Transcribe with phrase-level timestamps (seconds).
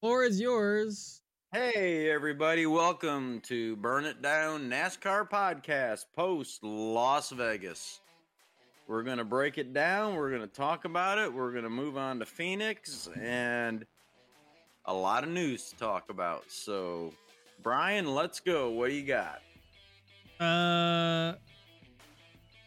[0.00, 1.20] Floor is yours.
[1.52, 2.64] Hey, everybody.
[2.64, 8.00] Welcome to Burn It Down NASCAR podcast post Las Vegas.
[8.88, 10.14] We're going to break it down.
[10.14, 11.30] We're going to talk about it.
[11.30, 13.84] We're going to move on to Phoenix and
[14.86, 16.44] a lot of news to talk about.
[16.48, 17.12] So,
[17.62, 18.70] Brian, let's go.
[18.70, 19.42] What do you got?
[20.40, 21.34] Uh,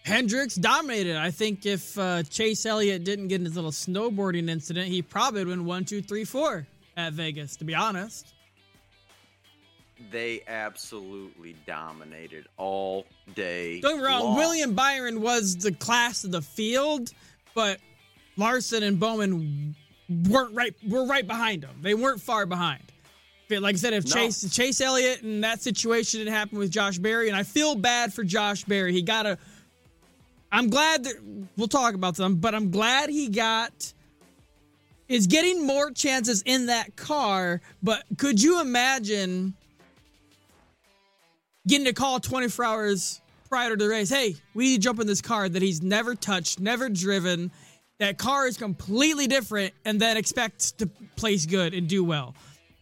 [0.03, 1.17] Hendrick's dominated.
[1.17, 5.43] I think if uh, Chase Elliott didn't get in his little snowboarding incident, he probably
[5.45, 7.55] would win one, two, three, four at Vegas.
[7.57, 8.33] To be honest,
[10.11, 13.79] They absolutely dominated all day.
[13.79, 14.23] don't get me wrong.
[14.23, 14.37] long.
[14.37, 17.11] William Byron was the class of the field,
[17.55, 17.79] but
[18.37, 19.75] Larson and Bowman
[20.29, 20.73] weren't right.
[20.87, 21.75] Were right behind him.
[21.81, 22.81] They weren't far behind.
[23.49, 24.15] Like I said, if No.
[24.15, 28.11] Chase Chase Elliott and that situation didn't happen with Josh Berry, and I feel bad
[28.11, 28.93] for Josh Berry.
[28.93, 29.37] He got a.
[30.51, 31.13] I'm glad that
[31.55, 33.93] we'll talk about them, but I'm glad he got
[35.07, 37.61] is getting more chances in that car.
[37.81, 39.53] But could you imagine
[41.67, 44.09] getting a call 24 hours prior to the race?
[44.09, 47.51] Hey, we need to jump in this car that he's never touched, never driven.
[47.99, 52.35] That car is completely different, and then expect to place good and do well.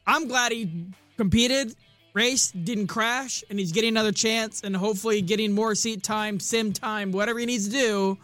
[0.08, 1.76] I'm glad he competed,
[2.14, 6.74] raced, didn't crash, and he's getting another chance, and hopefully getting more seat time, sim
[6.74, 8.18] time, whatever he needs to do.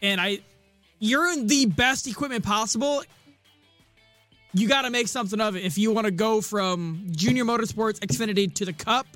[0.00, 0.40] And I,
[1.02, 3.02] you're in the best equipment possible.
[4.54, 7.98] You got to make something of it if you want to go from Junior Motorsports
[7.98, 9.08] Xfinity to the Cup.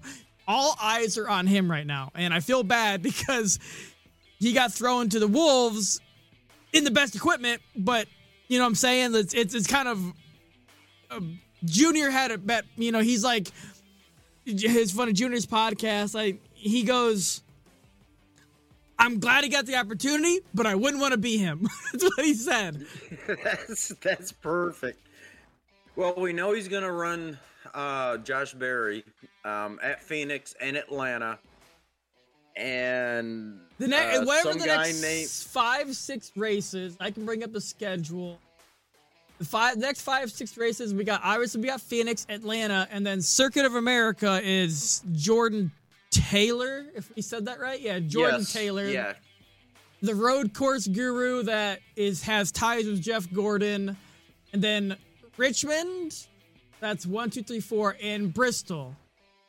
[0.48, 3.60] All eyes are on him right now, and I feel bad because
[4.40, 6.00] he got thrown to the wolves
[6.72, 7.62] in the best equipment.
[7.76, 8.08] But
[8.48, 9.14] you know what I'm saying?
[9.14, 11.32] It's it's, it's kind of
[11.64, 12.64] Junior had a bet.
[12.76, 13.46] You know, he's like
[14.44, 16.18] his fun of Junior's podcast.
[16.18, 17.42] I he goes.
[18.98, 21.68] I'm glad he got the opportunity, but I wouldn't want to be him.
[21.92, 22.86] That's what he said.
[23.44, 25.00] that's that's perfect.
[25.96, 27.38] Well, we know he's going to run
[27.74, 29.04] uh, Josh Berry
[29.44, 31.38] um, at Phoenix and Atlanta,
[32.56, 37.52] and The next, uh, whatever the next named five, six races, I can bring up
[37.52, 38.38] the schedule.
[39.38, 43.20] The five next five, six races, we got obviously we got Phoenix, Atlanta, and then
[43.20, 45.70] Circuit of America is Jordan
[46.16, 46.86] Taylor.
[46.94, 48.86] If we said that right, yeah, Jordan yes, Taylor.
[48.86, 49.14] Yeah,
[50.02, 53.96] the road course guru that is has ties with Jeff Gordon,
[54.52, 54.96] and then
[55.36, 56.26] Richmond.
[56.80, 58.94] That's one, two, three, four, and Bristol,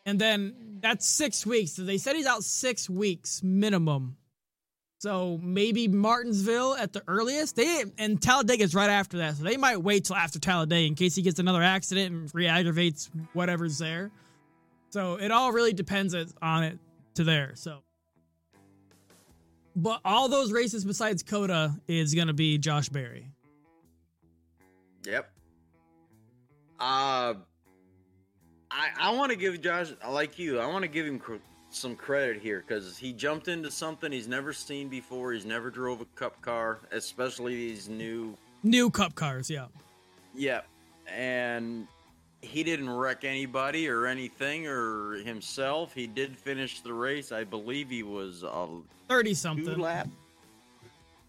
[0.05, 1.73] and then that's six weeks.
[1.73, 4.17] So they said he's out six weeks minimum.
[4.99, 7.55] So maybe Martinsville at the earliest.
[7.55, 11.16] They and Talladega's right after that, so they might wait till after Talladega in case
[11.16, 14.09] he gets another accident and re-aggravates whatever's there.
[14.90, 16.80] So it all really depends on it
[17.16, 17.52] to there.
[17.56, 17.80] So
[19.78, 23.30] but all those races besides COTA is going to be Josh Berry.
[25.06, 25.30] Yep.
[26.80, 27.36] Uh,
[28.72, 30.59] I I want to give Josh like you.
[30.59, 31.36] I want to give him cr-
[31.70, 35.31] some credit here because he jumped into something he's never seen before.
[35.31, 38.36] He's never drove a cup car, especially these new.
[38.64, 39.68] New Cup cars, yeah.
[40.36, 40.68] Yep.
[41.08, 41.88] And
[42.47, 45.94] he didn't wreck anybody or anything or himself.
[45.94, 47.31] He did finish the race.
[47.31, 49.80] I believe he was uh, a 30 two something.
[49.80, 50.08] lap.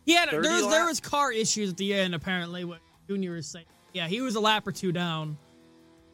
[0.04, 3.66] Yeah, there was there was car issues at the end apparently what Junior was saying.
[3.92, 5.36] Yeah, he was a lap or two down.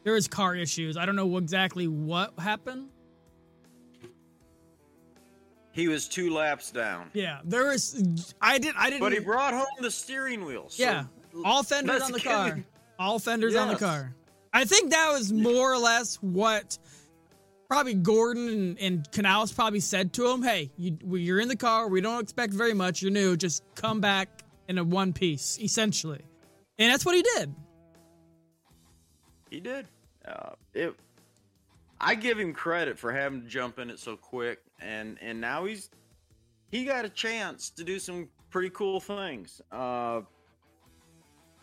[0.03, 0.97] There was car issues.
[0.97, 2.89] I don't know exactly what happened.
[5.71, 7.09] He was two laps down.
[7.13, 10.69] Yeah, there was I did I didn't But he brought home the steering wheel.
[10.69, 11.05] so Yeah.
[11.43, 12.63] all fenders on the car.
[12.97, 14.13] All fenders on the car.
[14.55, 16.77] I think that was more or less what
[17.67, 20.41] probably Gordon and, and Knaus probably said to him.
[20.41, 21.89] Hey, you, you're in the car.
[21.89, 23.01] We don't expect very much.
[23.01, 23.35] You're new.
[23.35, 26.21] Just come back in a one piece, essentially.
[26.79, 27.53] And that's what he did.
[29.49, 29.87] He did.
[30.25, 30.95] Uh, it.
[31.99, 35.65] I give him credit for having to jump in it so quick, and and now
[35.65, 35.89] he's
[36.71, 39.61] he got a chance to do some pretty cool things.
[39.69, 40.21] Uh,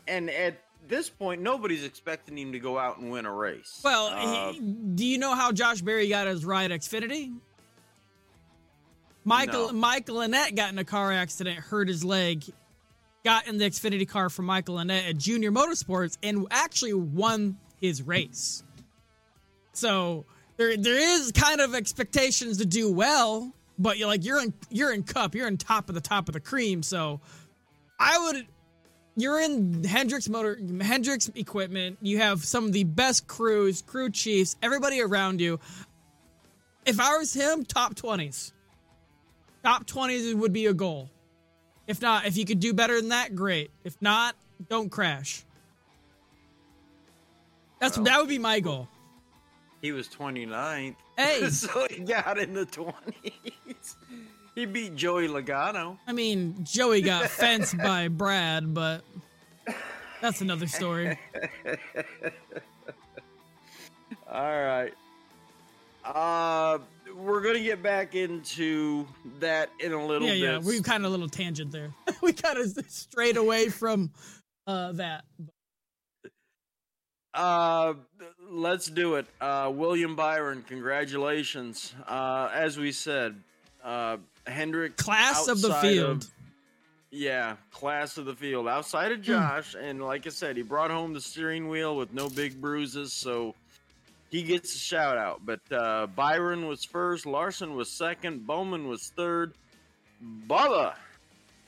[0.07, 3.81] and at this point, nobody's expecting him to go out and win a race.
[3.85, 7.33] Well, Uh, he, do you know how Josh Berry got his ride Xfinity?
[9.25, 9.73] Michael No.
[9.79, 12.45] Michael Annett got in a car accident, hurt his leg,
[13.25, 18.03] got in the Xfinity car for Michael Annett at Junior Motorsports, and actually won his
[18.03, 18.65] race.
[19.73, 20.25] So
[20.57, 24.93] there there is kind of expectations to do well, but you're like you're in you're
[24.93, 26.83] in cup, you're in top of the top of the cream.
[26.83, 27.21] So
[28.01, 28.47] I would
[29.17, 31.99] you're in Hendrick's motor Hendrick's equipment.
[32.01, 35.61] You have some of the best crews, crew chiefs, everybody around you.
[36.85, 38.53] If I was him, top twenties.
[39.63, 41.11] Top twenties would be a goal.
[41.87, 43.71] If not, if you could do better than that, great.
[43.85, 44.35] If not,
[44.69, 45.45] don't crash.
[47.81, 48.05] That's Well.
[48.05, 48.89] that would be my goal.
[49.81, 50.95] He was 29th.
[51.19, 51.49] Hey.
[51.51, 53.97] so he got in the 20s.
[54.55, 55.99] He beat Joey Logano.
[56.07, 59.03] I mean, Joey got fenced by Brad, but
[60.21, 61.19] that's another story.
[64.31, 64.93] All right.
[66.05, 66.79] Uh,
[67.17, 69.07] we're gonna get back into
[69.41, 70.41] that in a little Yeah, bit.
[70.41, 70.59] yeah.
[70.69, 71.93] We kind of a little tangent there.
[72.23, 74.11] we kind of strayed away from
[74.67, 75.25] uh, that.
[77.35, 77.95] Uh,
[78.51, 79.27] let's do it.
[79.41, 81.95] Uh, William Byron, congratulations.
[82.07, 83.43] Uh, as we said,
[83.85, 86.27] uh, Hendrick Class of the field.
[87.11, 88.67] yeah, class of the field.
[88.69, 89.13] Outside Hmm.
[89.15, 92.61] of Josh, and like I said, he brought home the steering wheel with no big
[92.61, 93.55] bruises, so
[94.31, 95.43] he gets a shout out.
[95.45, 99.53] But uh, Byron was first, Larson was second, Bowman was third,
[100.49, 100.95] Bubba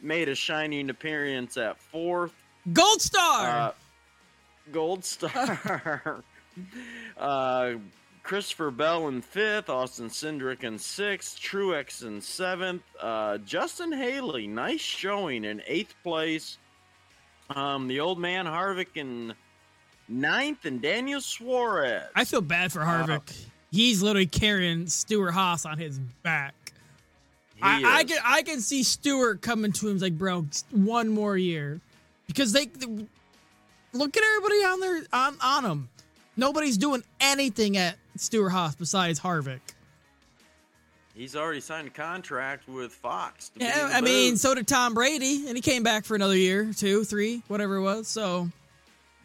[0.01, 2.33] made a shining appearance at fourth.
[2.73, 3.47] Gold star.
[3.49, 3.73] Uh,
[4.73, 6.23] gold star.
[7.19, 7.73] uh,
[8.25, 14.81] Christopher Bell in fifth, Austin Cindric in sixth, Truex in seventh, uh, Justin Haley, nice
[14.81, 16.57] showing in eighth place.
[17.51, 19.35] Um, the old man Harvick in
[20.09, 22.05] ninth, and Daniel Suarez.
[22.15, 23.31] I feel bad for Harvick.
[23.71, 26.55] He's literally carrying Stewart-Haas on his back.
[27.61, 31.81] I, I can I can see Stewart coming to him like, bro, one more year,
[32.27, 33.07] because they, they-
[33.93, 35.89] look at everybody on there on on him.
[36.37, 39.61] Nobody's doing anything at Stewart-Haas besides Harvick.
[41.15, 43.53] He's already signed a contract with Fox.
[43.57, 47.05] Yeah, I mean, so did Tom Brady, and he came back for another year, two,
[47.05, 48.09] three, whatever it was.
[48.09, 48.49] So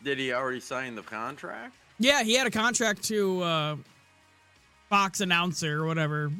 [0.03, 1.75] did he already sign the contract?
[1.97, 3.75] yeah, he had a contract to uh,
[4.89, 6.31] Fox announcer or whatever,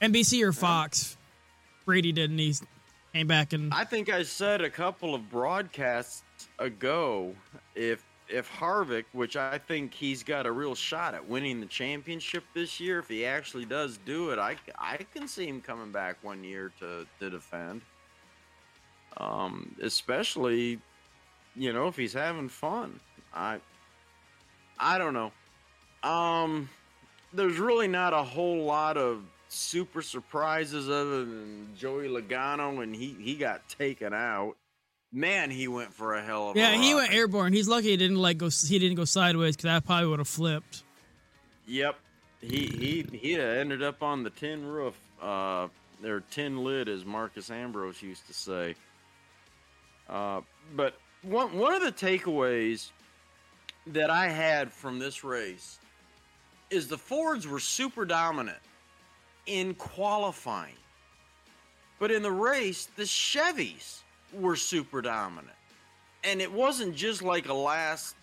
[0.00, 1.16] NBC or Fox.
[1.84, 2.38] Brady didn't.
[2.38, 2.54] he
[3.12, 6.22] came back and I think I said a couple of broadcasts
[6.58, 7.34] ago
[7.74, 12.44] if if Harvick, which I think he's got a real shot at winning the championship
[12.54, 16.16] this year, if he actually does do it, I, I can see him coming back
[16.22, 17.82] one year to, to defend.
[19.18, 20.78] Um, especially,
[21.54, 23.00] you know, if he's having fun.
[23.34, 23.60] I
[24.78, 25.32] I don't know.
[26.08, 26.68] Um,
[27.32, 33.16] there's really not a whole lot of super surprises other than Joey Logano and he
[33.20, 34.56] he got taken out.
[35.12, 37.52] Man, he went for a hell of a Yeah, he went airborne.
[37.52, 38.48] He's lucky he didn't like go.
[38.48, 40.82] He didn't go sideways because that probably would have flipped.
[41.66, 41.96] Yep.
[42.40, 42.66] He
[43.10, 44.98] he he ended up on the tin roof.
[45.20, 45.68] Uh
[46.02, 48.74] their tin lid as Marcos Ambrose used to say.
[50.08, 50.42] Uh
[50.74, 52.90] but one one of the takeaways
[53.88, 55.78] that I had from this race
[56.68, 58.58] is the Fords were super dominant
[59.46, 60.74] in qualifying.
[61.98, 64.00] But in the race, the Chevys
[64.36, 65.56] were super dominant.
[66.24, 68.16] And it wasn't just like a last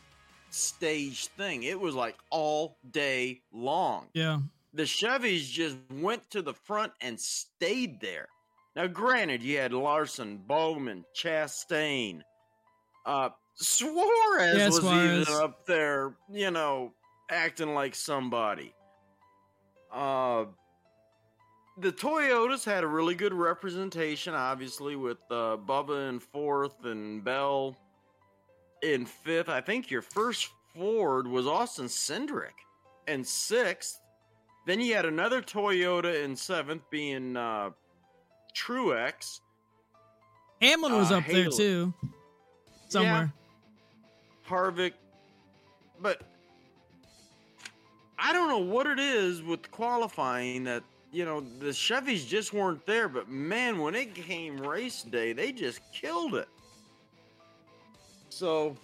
[0.49, 1.63] stage thing.
[1.63, 4.07] It was like all day long.
[4.13, 4.39] Yeah,
[4.73, 8.27] The Chevys just went to the front and stayed there.
[8.75, 12.21] Now, granted, you had Larson, Bowman, Chastain,
[13.05, 15.29] uh, Suarez Yeah, was Suarez.
[15.29, 16.91] even up there, you know,
[17.29, 18.73] acting like somebody.
[19.91, 20.45] Uh,
[21.77, 27.77] the Toyotas had a really good representation, obviously, with uh, Bubba in fourth and Bell
[28.81, 29.49] in fifth.
[29.49, 32.53] I think your first Ford was Austin Cindric
[33.07, 33.99] in sixth.
[34.65, 37.71] Then you had another Toyota in seventh, being uh,
[38.55, 39.41] Truex.
[40.61, 41.93] Hamlin was Uh, up there too,
[42.87, 43.33] somewhere.
[44.47, 44.93] Harvick,
[45.99, 46.21] but
[48.17, 50.83] I don't know what it is with qualifying that
[51.13, 53.07] you know the Chevys just weren't there.
[53.07, 56.49] But man, when it came race day, they just killed it.
[58.29, 58.75] So,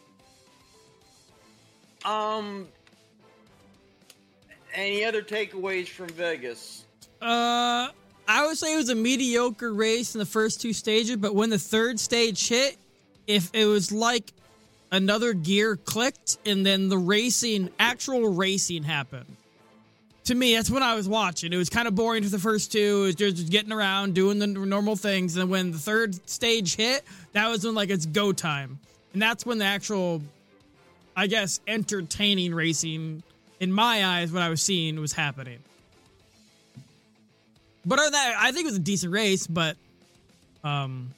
[2.05, 2.67] um,
[4.73, 6.85] any other takeaways from Vegas?
[7.19, 7.89] Uh,
[8.27, 11.49] I would say it was a mediocre race in the first two stages, but when
[11.49, 12.77] the third stage hit,
[13.25, 14.31] if it was like
[14.91, 19.35] another gear clicked and then the racing, actual racing happened.
[20.29, 21.53] To me, that's when I was watching.
[21.53, 23.01] It was kind of boring for the first two.
[23.01, 25.35] It was just getting around, doing the normal things.
[25.35, 28.77] And when the third stage hit, that was when like it's go time.
[29.13, 30.21] And that's when the actual,
[31.17, 33.23] I guess, entertaining racing,
[33.59, 35.57] in my eyes, what I was seeing was happening.
[37.83, 39.77] But other than that, I think it was a decent race, but
[40.63, 41.09] um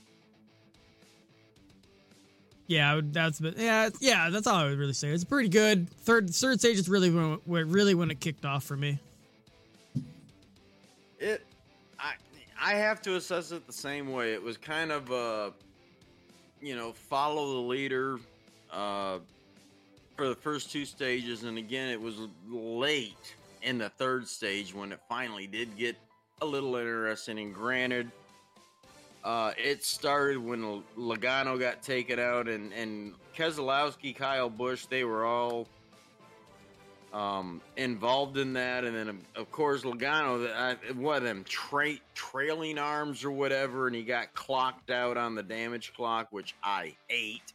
[2.72, 5.10] yeah, that's but yeah, yeah, that's all I would really say.
[5.10, 5.90] It's pretty good.
[5.90, 8.98] Third third stage is really when really when it kicked off for me.
[11.20, 11.46] It,
[12.00, 12.14] I,
[12.60, 14.34] I have to assess it the same way.
[14.34, 15.52] It was kind of a,
[16.62, 18.20] you know, follow the leader,
[18.72, 19.20] uh,
[20.16, 22.16] for the first two stages, and again, it was
[22.50, 25.98] late in the third stage when it finally did get
[26.42, 27.38] a little interesting.
[27.38, 28.10] And granted,
[29.24, 35.26] uh, it started when Logano got taken out, and and Keselowski, Kyle Busch, they were
[35.26, 35.68] all
[37.14, 42.80] um, involved in that, and then of course Logano, uh, what of them tra- trailing
[42.80, 47.54] arms or whatever, and he got clocked out on the damage clock, which I hate.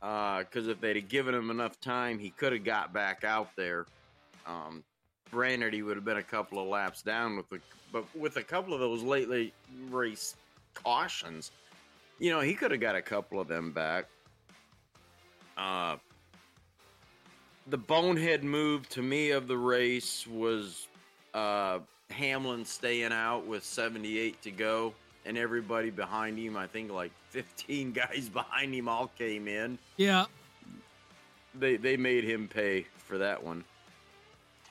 [0.00, 3.50] Because uh, if they'd have given him enough time, he could have got back out
[3.56, 3.86] there.
[4.46, 4.82] Um,
[5.32, 7.60] he would have been a couple of laps down with the,
[7.92, 9.52] but with a couple of those late late
[9.90, 10.34] race
[10.82, 11.50] cautions,
[12.18, 14.06] you know, he could have got a couple of them back.
[15.56, 15.96] Uh,
[17.68, 20.86] the bonehead move to me of the race was
[21.34, 21.78] uh,
[22.10, 27.92] Hamlin staying out with 78 to go, and everybody behind him, I think like 15
[27.92, 29.78] guys behind him, all came in.
[29.96, 30.26] Yeah.
[31.54, 33.64] They, they made him pay for that one.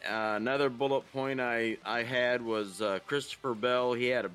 [0.07, 3.93] Uh, another bullet point I, I had was uh, Christopher Bell.
[3.93, 4.31] He had a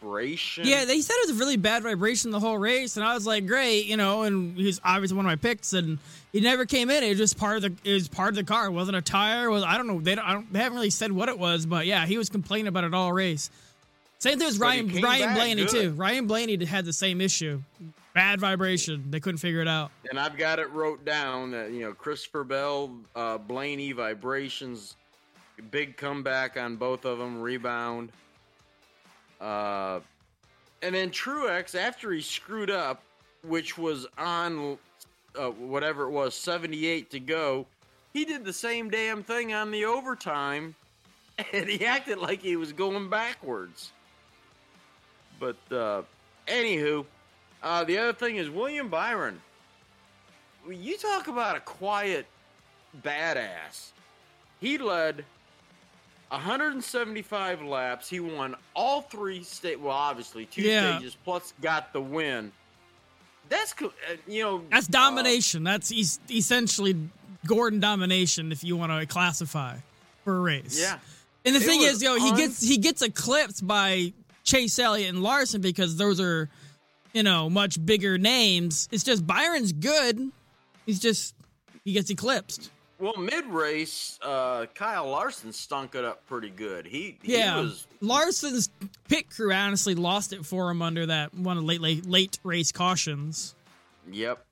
[0.00, 0.66] vibration.
[0.66, 3.26] Yeah, they said it was a really bad vibration the whole race, and I was
[3.26, 4.22] like, great, you know.
[4.22, 5.98] And he's obviously one of my picks, and
[6.32, 7.02] he never came in.
[7.02, 8.66] It was just part of the it was part of the car.
[8.66, 9.50] It wasn't a tire.
[9.50, 10.00] Was I don't know.
[10.00, 10.52] They don't, I don't.
[10.52, 13.12] They haven't really said what it was, but yeah, he was complaining about it all
[13.12, 13.50] race.
[14.18, 15.70] Same thing as Ryan Ryan Blaney good.
[15.70, 15.90] too.
[15.92, 17.60] Ryan Blaney had the same issue.
[18.14, 19.04] Bad vibration.
[19.10, 19.90] They couldn't figure it out.
[20.08, 24.96] And I've got it wrote down that you know Christopher Bell, uh, Blaney vibrations,
[25.70, 28.10] big comeback on both of them, rebound.
[29.40, 30.00] Uh,
[30.82, 33.02] and then Truex after he screwed up,
[33.42, 34.78] which was on
[35.38, 37.66] uh, whatever it was, 78 to go,
[38.12, 40.74] he did the same damn thing on the overtime,
[41.52, 43.92] and he acted like he was going backwards.
[45.38, 46.02] But uh,
[46.46, 47.04] anywho,
[47.62, 49.40] uh, the other thing is William Byron.
[50.68, 52.26] You talk about a quiet
[53.02, 53.90] badass.
[54.60, 55.24] He led
[56.28, 58.08] 175 laps.
[58.08, 59.80] He won all three state.
[59.80, 60.98] Well, obviously two yeah.
[60.98, 62.52] stages plus got the win.
[63.48, 63.88] That's uh,
[64.26, 65.66] you know that's domination.
[65.66, 66.96] Uh, that's es- essentially
[67.46, 69.76] Gordon domination, if you want to classify
[70.24, 70.78] for a race.
[70.80, 70.98] Yeah.
[71.44, 75.22] And the it thing is, yo, he gets he gets eclipsed by Chase Elliott and
[75.22, 76.50] Larson because those are,
[77.12, 78.88] you know, much bigger names.
[78.90, 80.32] It's just Byron's good.
[80.86, 81.34] He's just
[81.84, 82.70] he gets eclipsed.
[82.98, 86.86] Well, mid race, uh, Kyle Larson stunk it up pretty good.
[86.86, 88.70] He, he yeah, was Larson's
[89.08, 92.72] pit crew honestly lost it for him under that one of late late late race
[92.72, 93.54] cautions.
[94.10, 94.42] Yep,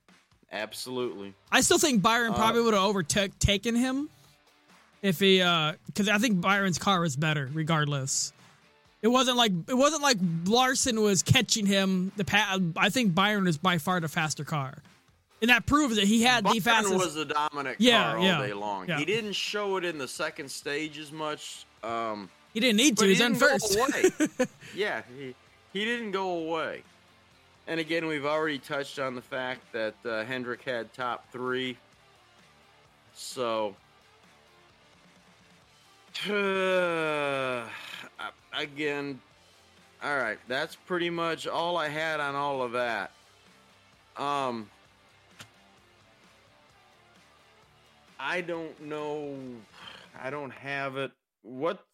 [0.51, 1.33] absolutely.
[1.51, 4.09] I still think Byron uh, probably would have overtaken him
[5.01, 8.31] if he, because uh, I think Byron's car was better regardless.
[9.01, 12.11] It wasn't like it wasn't like Larson was catching him.
[12.15, 14.75] The pa- I think Byron is by far the faster car
[15.41, 16.95] and that proves that he had Byron the fastest.
[16.95, 18.87] was the dominant yeah, car all yeah, day long.
[18.87, 18.97] Yeah.
[18.99, 21.65] He didn't show it in the second stage as much.
[21.83, 23.05] Um, he didn't need to.
[23.05, 23.77] He's in first.
[24.75, 25.35] yeah, he
[25.73, 26.83] he didn't go away.
[27.67, 31.77] And again, we've already touched on the fact that uh, Hendrick had top three.
[33.13, 33.75] So,
[36.29, 37.65] uh,
[38.53, 39.19] again,
[40.03, 43.11] all right, that's pretty much all I had on all of that.
[44.15, 44.69] Um,
[48.27, 49.35] I don't know.
[50.19, 51.11] I don't have it.
[51.43, 51.85] What?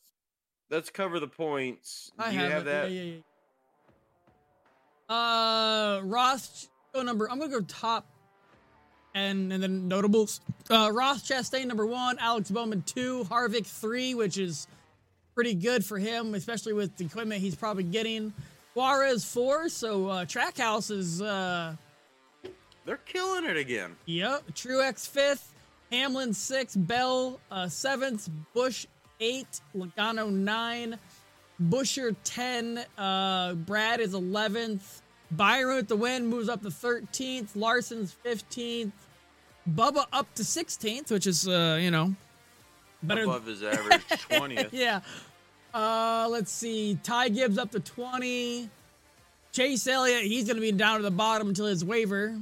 [0.69, 2.13] Let's cover the points.
[2.17, 2.65] I Do have you have it.
[2.65, 2.91] that?
[2.91, 3.13] Yeah, yeah,
[5.09, 5.15] yeah.
[5.15, 6.69] Uh, Ross.
[6.93, 7.29] Go number.
[7.29, 8.05] I'm gonna go top,
[9.13, 10.39] and and then notables.
[10.69, 14.67] Uh, Ross Chastain number one, Alex Bowman two, Harvick three, which is
[15.35, 18.33] pretty good for him, especially with the equipment he's probably getting.
[18.73, 21.21] Suarez four, so uh, Trackhouse is.
[21.21, 21.75] Uh,
[22.85, 23.97] They're killing it again.
[24.05, 24.51] Yep.
[24.53, 25.50] Truex fifth.
[25.91, 28.85] Hamlin six, Bell uh, seventh, Busch
[29.19, 30.97] eight, Logano nine,
[31.61, 38.11] Buescher ten, uh, Brad is eleventh, Byron with the win moves up to thirteenth, Larson's
[38.13, 38.93] fifteenth,
[39.69, 42.15] Bubba up to sixteenth, which is uh, you know
[43.03, 44.73] better above his average twentieth.
[44.73, 45.01] yeah.
[45.73, 48.69] Uh, let's see, Ty Gibbs up to twenty.
[49.53, 52.37] Chase Elliott, he's going to be down to the bottom until his waiver.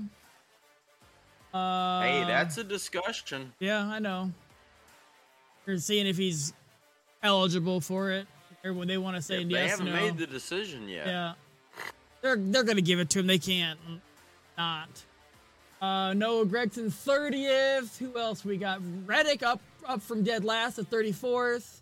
[1.54, 3.52] Uh, hey, that's a discussion.
[3.60, 4.32] Yeah, I know.
[5.66, 6.54] We're seeing if he's
[7.24, 8.28] eligible for it.
[8.64, 9.62] Or when they want to say if yes.
[9.62, 9.94] They haven't no.
[9.94, 11.08] made the decision yet.
[11.08, 11.34] Yeah,
[12.22, 13.28] they're they're gonna give it to him.
[13.28, 13.80] They can't
[14.58, 14.90] not.
[15.82, 17.98] Uh, Noah Gragson thirtieth.
[18.00, 18.82] Who else we got?
[19.06, 21.82] Reddick up up from dead last at thirty fourth.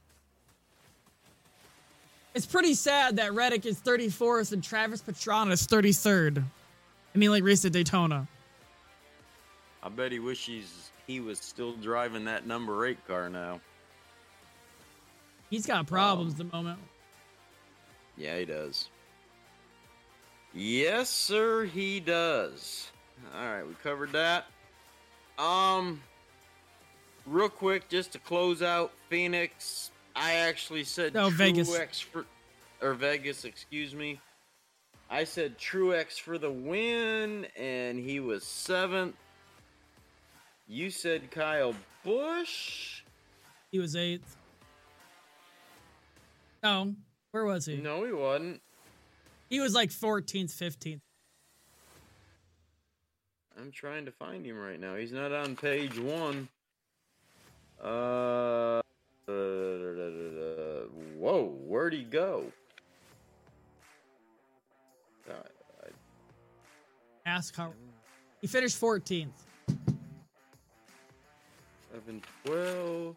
[2.36, 6.44] It's pretty sad that Reddick is thirty fourth and Travis Pastrana is thirty third.
[7.16, 8.28] I mean, like race at Daytona.
[9.84, 13.62] I bet he wishes he was still driving that number eight car now.
[15.50, 16.80] He's got problems um, the moment.
[18.18, 18.90] Yeah, he does.
[20.54, 22.92] Yes, sir, he does.
[23.36, 24.48] All right, we covered that.
[25.38, 26.02] Um,
[27.26, 29.92] real quick, just to close out Phoenix.
[30.16, 31.70] I actually said no, Vegas.
[32.00, 32.26] for,
[32.82, 34.20] or Vegas, excuse me.
[35.10, 39.16] I said Truex for the win, and he was seventh.
[40.68, 43.04] You said Kyle Busch.
[43.72, 44.36] He was eighth.
[46.62, 46.96] No,
[47.32, 47.78] where was he?
[47.78, 48.62] No, he wasn't.
[49.50, 51.00] He was like 14th, 15th.
[53.60, 54.96] I'm trying to find him right now.
[54.96, 56.48] He's not on page one.
[57.84, 58.82] Uh, uh,
[61.18, 62.52] whoa, where'd he go?
[67.26, 67.74] Ask how.
[68.42, 69.47] He finished 14th.
[72.06, 73.16] 7, 12.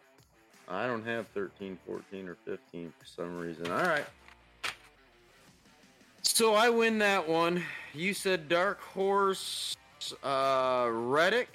[0.68, 3.70] I don't have 13, 14, or 15 for some reason.
[3.70, 4.04] All right.
[6.22, 7.62] So I win that one.
[7.92, 9.76] You said Dark Horse
[10.22, 11.48] uh, Reddick.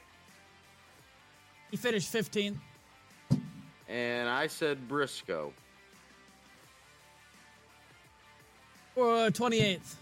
[1.71, 2.57] He finished 15th.
[3.87, 5.53] And I said Briscoe.
[8.97, 9.95] Uh, 28th.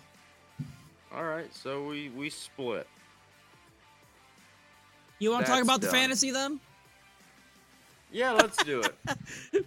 [1.16, 2.88] All right, so we we split.
[5.20, 5.92] You want to talk about done.
[5.92, 6.60] the fantasy then?
[8.14, 9.66] Yeah, let's do it.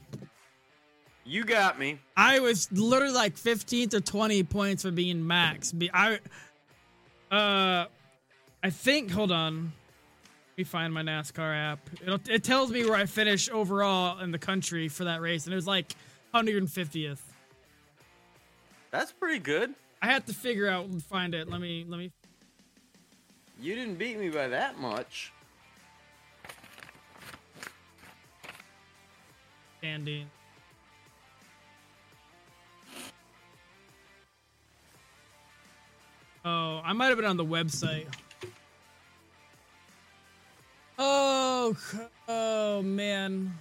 [1.25, 1.99] you got me.
[2.17, 5.75] I was literally like 15th or 20 points for being max.
[5.93, 6.21] I
[7.31, 7.87] uh
[8.63, 9.73] I think hold on.
[10.53, 11.91] Let me find my NASCAR app.
[12.01, 15.53] It'll, it tells me where I finished overall in the country for that race and
[15.53, 15.93] it was like
[16.33, 17.19] 150th.
[18.93, 19.75] That's pretty good.
[20.01, 21.51] I have to figure out and find it.
[21.51, 22.13] Let me let me.
[23.61, 25.33] You didn't beat me by that much.
[29.87, 30.27] Andy.
[36.45, 38.07] Oh, I might have been on the website.
[40.99, 41.77] Oh,
[42.29, 43.55] oh man.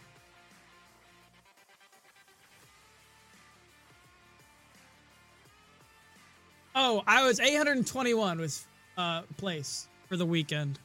[6.74, 10.80] Oh, I was 821 with uh place for the weekend.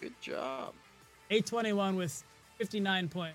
[0.00, 0.72] Good job.
[1.30, 2.24] 821 with
[2.58, 3.34] 59 point.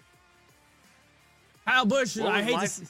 [1.65, 2.65] Kyle Busch, I hate my...
[2.65, 2.85] to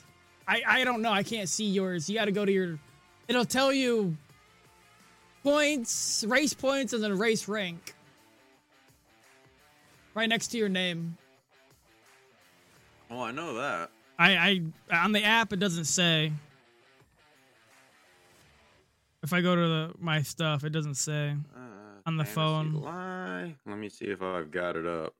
[0.47, 1.11] I I don't know.
[1.11, 2.09] I can't see yours.
[2.09, 2.79] You got to go to your
[3.27, 4.15] it'll tell you
[5.43, 7.95] points, race points and then race rank.
[10.13, 11.17] Right next to your name.
[13.09, 13.89] Oh, I know that.
[14.17, 14.61] I
[14.91, 16.31] I on the app it doesn't say.
[19.23, 21.59] If I go to the, my stuff, it doesn't say uh,
[22.05, 22.73] on the phone.
[22.73, 23.55] Lie.
[23.65, 25.15] Let me see if I've got it up.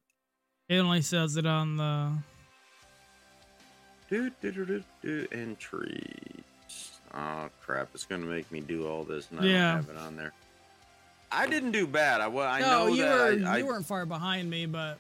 [0.70, 2.12] It only says it on the.
[4.10, 7.00] Do, do, do, do, do, entries.
[7.14, 7.90] Oh crap!
[7.94, 9.74] It's gonna make me do all this, and I yeah.
[9.74, 10.34] don't have it on there.
[11.32, 12.22] I didn't do bad.
[12.22, 15.00] I well, I no, know you that were I, you weren't far behind me, but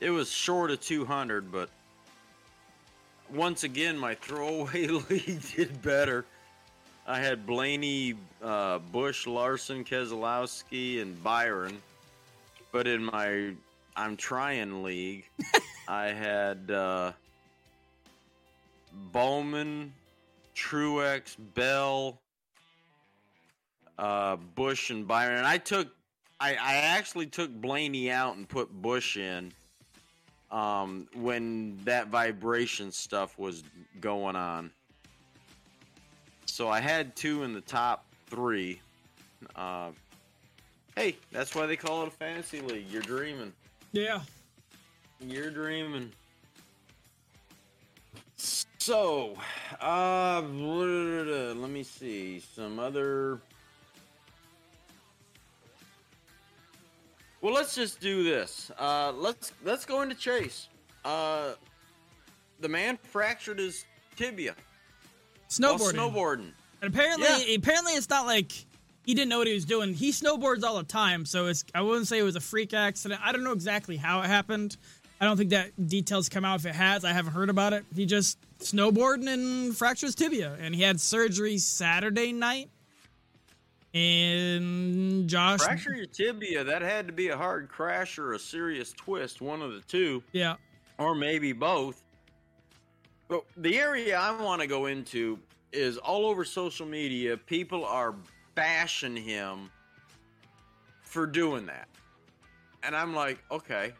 [0.00, 1.52] it was short of 200.
[1.52, 1.70] But
[3.32, 6.24] once again, my throwaway league did better.
[7.06, 11.80] I had Blaney, uh, Busch, Larson, Keselowski, and Byron.
[12.72, 13.52] But in my
[13.96, 15.28] I'm trying league,
[15.88, 17.12] I had uh,
[18.92, 19.92] Bowman,
[20.54, 22.20] Truex, Bell,
[23.98, 25.38] uh, Busch, and Byron.
[25.38, 25.88] And I took,
[26.38, 29.52] I, I actually took Blaney out and put Busch in
[30.50, 33.62] um, when that vibration stuff was
[34.00, 34.70] going on.
[36.46, 38.80] So I had two in the top three.
[39.54, 39.90] Uh,
[40.96, 42.90] hey, that's why they call it a fantasy league.
[42.90, 43.52] You're dreaming.
[43.92, 44.20] Yeah.
[45.20, 46.12] You're dreaming.
[48.40, 49.36] So,
[49.82, 53.38] uh, let me see some other.
[57.42, 58.70] Well, let's just do this.
[58.78, 60.68] Uh, let's let's go into Chase.
[61.04, 61.52] Uh,
[62.60, 63.84] the man fractured his
[64.16, 64.54] tibia.
[65.50, 65.92] Snowboarding.
[65.94, 66.52] snowboarding.
[66.80, 67.56] And apparently, yeah.
[67.56, 68.52] apparently, it's not like
[69.04, 69.92] he didn't know what he was doing.
[69.92, 71.64] He snowboards all the time, so it's.
[71.74, 73.20] I wouldn't say it was a freak accident.
[73.22, 74.78] I don't know exactly how it happened.
[75.20, 76.60] I don't think that details come out.
[76.60, 77.84] If it has, I haven't heard about it.
[77.94, 82.70] He just snowboarding and fractured his tibia, and he had surgery Saturday night.
[83.92, 86.62] And Josh fracture your tibia.
[86.64, 90.22] That had to be a hard crash or a serious twist, one of the two.
[90.32, 90.54] Yeah,
[90.98, 92.02] or maybe both.
[93.28, 95.38] But the area I want to go into
[95.72, 97.36] is all over social media.
[97.36, 98.14] People are
[98.54, 99.70] bashing him
[101.02, 101.88] for doing that.
[102.82, 103.92] and I'm like, okay,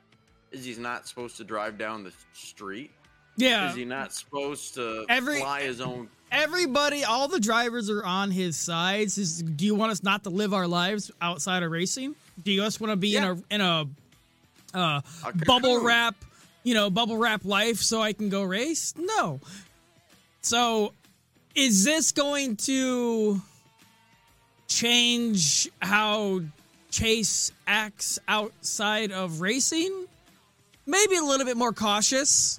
[0.53, 2.91] is he not supposed to drive down the street?
[3.37, 3.71] Yeah.
[3.71, 6.09] Is he not supposed to Every- fly his own?
[6.33, 9.19] Everybody, all the drivers are on his sides.
[9.19, 12.15] Is do you want us not to live our lives outside of racing?
[12.45, 13.33] Do you just want to be Yeah.
[13.33, 13.87] in a in a
[14.73, 16.15] uh, A bubble wrap,
[16.63, 18.95] you know, bubble wrap life so I can go race?
[18.97, 19.41] No.
[20.43, 20.93] So,
[21.57, 23.43] is this going to
[24.69, 26.41] change how
[26.91, 30.07] Chase acts outside of racing?
[30.91, 32.59] Maybe a little bit more cautious.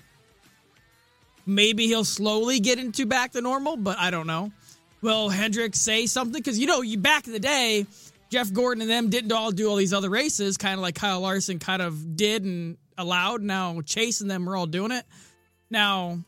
[1.45, 4.53] Maybe he'll slowly get into back to normal, but I don't know.
[5.01, 6.39] Will Hendrick say something?
[6.41, 7.85] Because you know, you back in the day,
[8.29, 11.19] Jeff Gordon and them didn't all do all these other races, kind of like Kyle
[11.19, 13.41] Larson kind of did and allowed.
[13.41, 15.03] Now Chase and them are all doing it.
[15.69, 16.19] Now,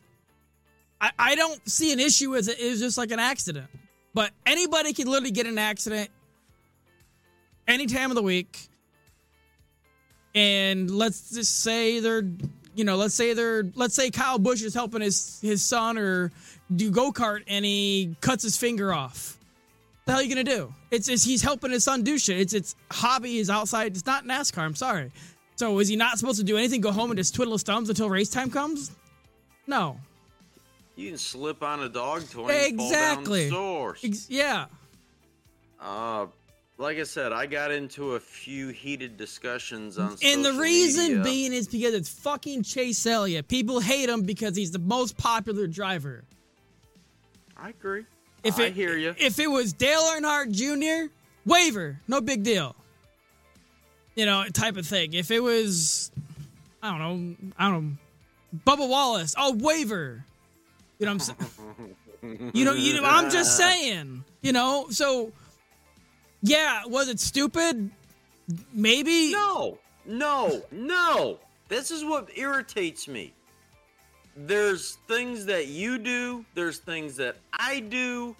[1.00, 2.56] I, I don't see an issue with it.
[2.58, 3.68] It's just like an accident.
[4.12, 6.10] But anybody can literally get an accident
[7.66, 8.68] any time of the week.
[10.34, 12.24] And let's just say they're,
[12.74, 16.32] you know, let's say they're, let's say Kyle Busch is helping his his son or
[16.74, 19.38] do go kart and he cuts his finger off.
[20.06, 20.74] The hell are you gonna do?
[20.90, 22.38] It's, it's he's helping his son do shit.
[22.38, 23.92] It's it's hobby is outside.
[23.96, 24.58] It's not NASCAR.
[24.62, 25.12] I'm sorry.
[25.56, 26.80] So is he not supposed to do anything?
[26.80, 28.90] Go home and just twiddle his thumbs until race time comes?
[29.68, 30.00] No.
[30.96, 33.40] You can slip on a dog toy and fall Exactly.
[33.42, 34.00] down the stores.
[34.04, 34.66] Ex- yeah.
[35.80, 36.26] Uh,
[36.76, 40.16] like I said, I got into a few heated discussions on.
[40.24, 41.24] And the reason media.
[41.24, 43.48] being is because it's fucking Chase Elliott.
[43.48, 46.24] People hate him because he's the most popular driver.
[47.56, 48.04] I agree.
[48.42, 49.14] If I it, hear you.
[49.18, 51.12] If it was Dale Earnhardt Jr.,
[51.46, 52.74] waiver, no big deal.
[54.16, 55.14] You know, type of thing.
[55.14, 56.10] If it was,
[56.82, 60.24] I don't know, I don't know, Bubba Wallace, oh, waiver.
[60.98, 61.36] You know what I'm
[62.22, 62.50] saying?
[62.54, 64.24] you know, you know, I'm just saying.
[64.42, 65.32] You know, so
[66.44, 67.90] yeah, was it stupid?
[68.72, 69.32] Maybe.
[69.32, 71.38] No, no, no.
[71.68, 73.32] This is what irritates me.
[74.36, 78.36] There's things that you do, there's things that I do.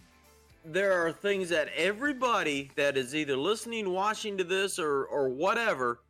[0.66, 6.00] There are things that everybody that is either listening, watching to this, or, or whatever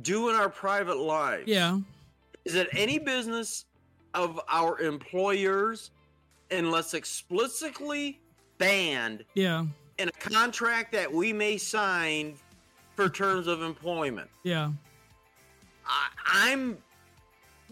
[0.00, 1.44] do in our private lives.
[1.46, 1.78] Yeah.
[2.46, 3.66] Is it any business
[4.14, 5.90] of our employers
[6.50, 8.20] unless explicitly
[8.58, 9.66] banned Yeah.
[10.02, 12.34] In a contract that we may sign
[12.96, 14.28] for terms of employment.
[14.42, 14.72] Yeah.
[15.86, 16.76] I, I'm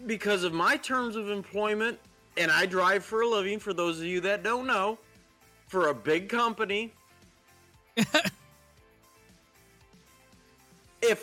[0.05, 1.99] because of my terms of employment,
[2.37, 3.59] and I drive for a living.
[3.59, 4.97] For those of you that don't know,
[5.67, 6.93] for a big company.
[7.97, 8.31] if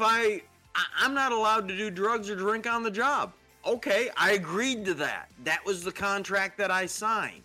[0.02, 0.42] I,
[0.74, 3.32] I, I'm not allowed to do drugs or drink on the job.
[3.66, 5.30] Okay, I agreed to that.
[5.44, 7.42] That was the contract that I signed.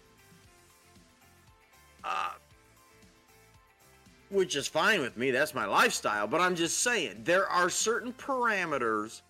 [2.03, 2.31] Uh,
[4.33, 5.31] which is fine with me.
[5.31, 6.27] That's my lifestyle.
[6.27, 9.21] But I'm just saying, there are certain parameters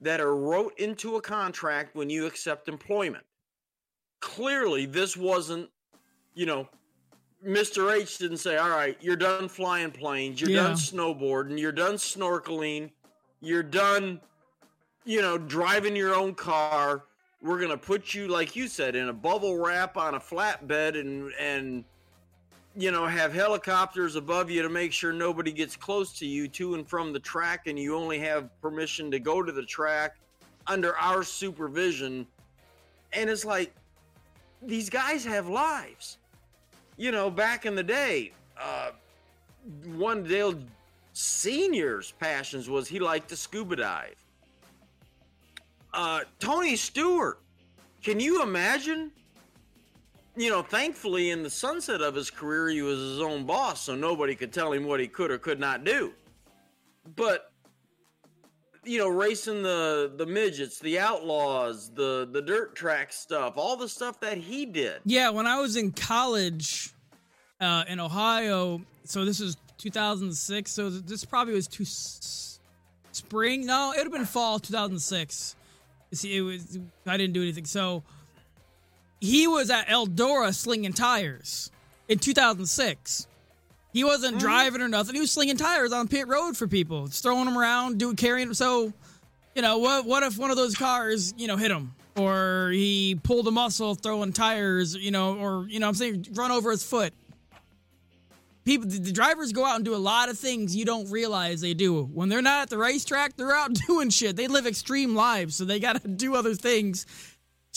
[0.00, 3.24] that are wrote into a contract when you accept employment.
[4.20, 5.70] Clearly, this wasn't,
[6.34, 6.68] you know,
[7.46, 7.92] Mr.
[7.96, 10.64] H didn't say, all right, you're done flying planes, you're Yeah.
[10.64, 12.90] done snowboarding, you're done snorkeling,
[13.40, 14.20] you're done,
[15.04, 17.04] you know, driving your own car.
[17.40, 20.98] We're going to put you, like you said, in a bubble wrap on a flatbed
[20.98, 21.84] and, and,
[22.78, 26.74] you know, have helicopters above you to make sure nobody gets close to you to
[26.76, 30.16] and from the track, and you only have permission to go to the track
[30.68, 32.24] under our supervision.
[33.12, 33.74] And it's like,
[34.62, 36.18] these guys have lives.
[36.96, 38.90] You know, back in the day, uh,
[39.96, 40.54] one Dale
[41.14, 44.14] Senior's passions was he liked to scuba dive.
[45.92, 47.40] Uh, Tony Stewart,
[48.04, 49.10] can you imagine
[50.38, 53.94] you know, thankfully, in the sunset of his career, he was his own boss, so
[53.94, 56.12] nobody could tell him what he could or could not do.
[57.16, 57.50] But
[58.84, 63.88] you know, racing the the midgets, the outlaws, the the dirt track stuff, all the
[63.88, 65.00] stuff that he did.
[65.04, 66.90] Yeah, when I was in college
[67.60, 70.70] uh, in Ohio, so this is 2006.
[70.70, 72.60] So this probably was two s-
[73.12, 73.66] spring.
[73.66, 75.56] No, it would have been fall 2006.
[76.12, 77.66] See, it was I didn't do anything.
[77.66, 78.02] So
[79.20, 81.70] he was at Eldora slinging tires
[82.08, 83.26] in 2006.
[83.92, 84.40] He wasn't mm-hmm.
[84.40, 85.14] driving or nothing.
[85.14, 88.48] He was slinging tires on pit road for people, just throwing them around, doing carrying
[88.48, 88.54] them.
[88.54, 88.92] So,
[89.54, 93.18] you know, what what if one of those cars, you know, hit him, or he
[93.22, 96.84] pulled a muscle throwing tires, you know, or you know, I'm saying run over his
[96.84, 97.12] foot.
[98.64, 101.62] People, the, the drivers go out and do a lot of things you don't realize
[101.62, 102.02] they do.
[102.04, 104.36] When they're not at the racetrack, they're out doing shit.
[104.36, 107.06] They live extreme lives, so they got to do other things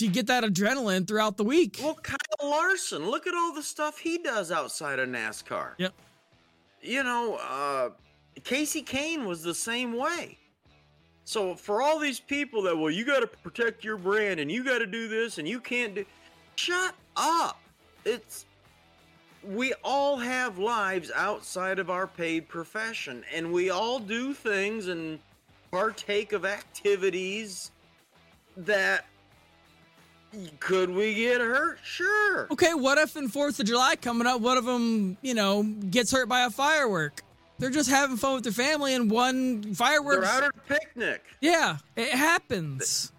[0.02, 1.80] to get that adrenaline throughout the week.
[1.82, 5.74] Well, Kyle Larson, look at all the stuff he does outside of NASCAR.
[5.78, 5.94] Yep.
[6.82, 7.90] You know, uh,
[8.42, 10.38] Kasey Kahne was the same way.
[11.24, 14.64] So for all these people that, well, you got to protect your brand and you
[14.64, 16.06] got to do this and you can't do,
[16.56, 17.62] shut up.
[18.04, 18.46] It's
[19.44, 25.20] we all have lives outside of our paid profession and we all do things and
[25.72, 27.72] partake of activities
[28.58, 29.06] that
[30.60, 31.80] could we get hurt?
[31.84, 32.48] Sure.
[32.52, 36.12] Okay, what if in Fourth of July coming up, one of them, you know, gets
[36.12, 37.22] hurt by a firework?
[37.60, 40.28] They're just having fun with their family, and one fireworks.
[40.28, 41.24] They're out at a picnic.
[41.42, 43.12] Yeah, it happens.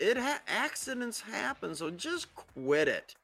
[0.00, 3.14] It ha- accidents happen, so just quit it.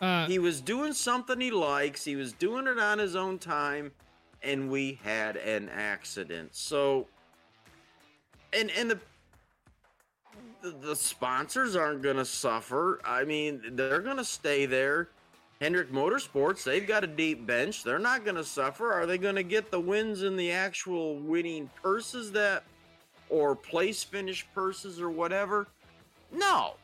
[0.00, 2.04] Uh, He was doing something he likes.
[2.04, 3.92] He was doing it on his own time,
[4.42, 6.54] and we had an accident.
[6.54, 7.06] So,
[8.52, 8.98] and and the
[10.70, 13.00] the, sponsors aren't going to suffer.
[13.04, 15.08] I mean, they're going to stay there.
[15.60, 17.82] Hendrick Motorsports, they've got a deep bench.
[17.82, 18.92] They're not going to suffer.
[18.92, 22.64] Are they going to get the wins in the actual winning purses that,
[23.30, 25.66] or place finish purses or whatever?
[26.30, 26.74] No.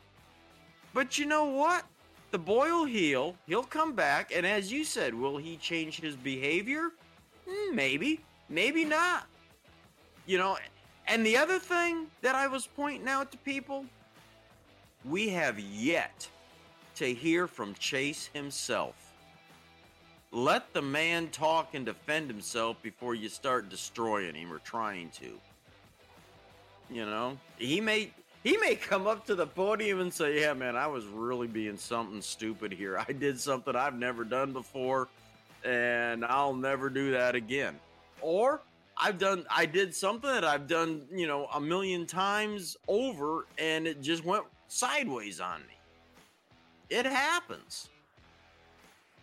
[0.93, 1.85] But you know what?
[2.31, 3.35] The boy will heal.
[3.45, 4.31] He'll come back.
[4.35, 6.91] And as you said, will he change his behavior?
[7.47, 8.21] Hmm, Maybe.
[8.49, 9.27] Maybe not.
[10.25, 10.57] You know,
[11.07, 13.85] and the other thing that I was pointing out to people,
[15.05, 16.27] we have yet
[16.95, 18.95] to hear from Chase himself.
[20.31, 25.39] Let the man talk and defend himself before you start destroying him or trying to.
[26.89, 28.11] You know, he may
[28.43, 31.77] he may come up to the podium and say, "Yeah, man, I was really being
[31.77, 32.97] something stupid here.
[32.97, 35.07] I did something I've never done before,
[35.63, 37.79] and I'll never do that again."
[38.21, 38.61] Or
[38.97, 43.87] I've done I did something that I've done, you know, a million times over and
[43.87, 45.77] it just went sideways on me.
[46.89, 47.89] It happens.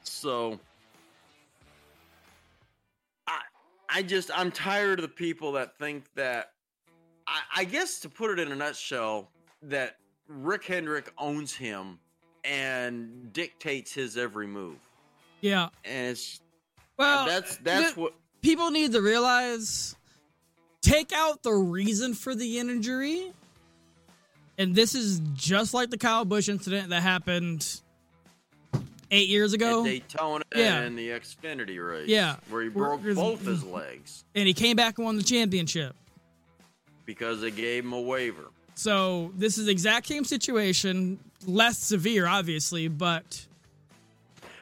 [0.03, 0.59] So
[3.27, 3.41] I
[3.89, 6.53] I just I'm tired of the people that think that
[7.27, 9.31] I, I guess to put it in a nutshell,
[9.63, 9.97] that
[10.29, 11.99] Rick Hendrick owns him
[12.45, 14.77] and dictates his every move.
[15.41, 15.69] yeah.
[15.85, 16.41] And it's
[16.97, 19.95] Well, that's that's what people need to realize
[20.83, 23.33] take out the reason for the injury.
[24.59, 27.81] And this is just like the Kyle Busch incident that happened
[29.11, 29.81] eight years ago.
[29.81, 30.81] at Daytona Yeah.
[30.81, 32.09] and the Xfinity race.
[32.09, 32.37] Yeah.
[32.49, 35.97] Where he broke both his legs and he came back and won the championship.
[37.07, 38.51] because they gave him a waiver.
[38.77, 43.47] So this is the exact same situation, less severe, obviously, but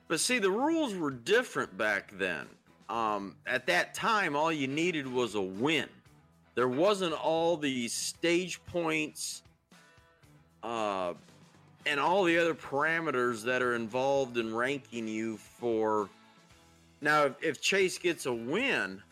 [0.08, 2.46] But see, the rules were different back then.
[2.88, 5.88] Um, at that time, all you needed was a win.
[6.54, 9.42] There wasn't all these stage points
[10.62, 11.14] uh,
[11.86, 16.08] and all the other parameters that are involved in ranking you for.
[17.00, 19.02] Now, if, if Chase gets a win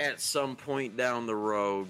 [0.00, 1.88] at some point down the road,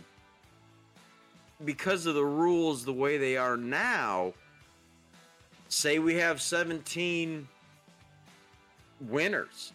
[1.64, 4.32] because of the rules the way they are now,
[5.68, 7.46] say we have 17
[9.00, 9.72] winners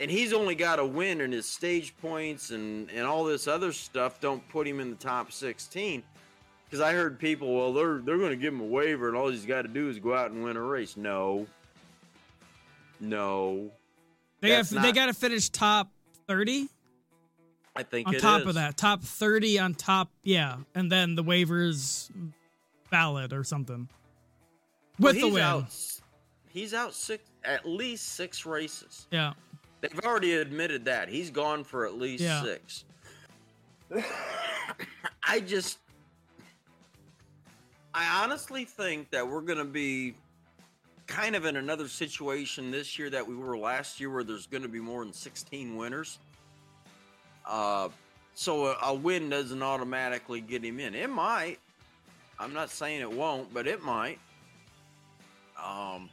[0.00, 3.70] and he's only got a win and his stage points and and all this other
[3.72, 6.02] stuff don't put him in the top 16
[6.64, 9.28] because i heard people well they're they're going to give him a waiver and all
[9.28, 11.46] he's got to do is go out and win a race no
[13.00, 13.70] no
[14.40, 15.90] they got That's they got to finish top
[16.26, 16.68] 30
[17.76, 18.46] i think on top is.
[18.48, 18.76] of that.
[18.76, 22.10] Top 30 on top, yeah, and then the waivers
[22.90, 23.88] valid or something.
[24.98, 25.42] Well, With the he's win.
[25.42, 25.72] out,
[26.48, 29.34] he's out six at least six races Yeah.
[29.80, 31.08] They've already admitted that.
[31.08, 32.42] He's gone for at least Yeah.
[32.42, 32.84] six.
[35.24, 35.78] I just
[37.92, 40.14] I honestly think that we're gonna be
[41.08, 44.68] kind of in another situation this year that we were last year where there's gonna
[44.68, 46.18] be more than 16 winners.
[47.44, 47.88] Uh
[48.34, 50.94] so a, a win doesn't automatically get him in.
[50.94, 51.58] It might.
[52.38, 54.20] I'm not saying it won't, but it might.
[55.62, 56.08] Um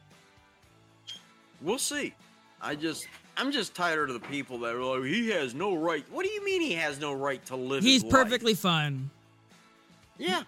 [1.62, 2.14] we'll see.
[2.60, 6.04] I just I'm just tired of the people that are like he has no right.
[6.12, 7.84] What do you mean he has no right to live?
[7.84, 9.10] He's his life?" perfectly fine.
[10.18, 10.44] Yeah.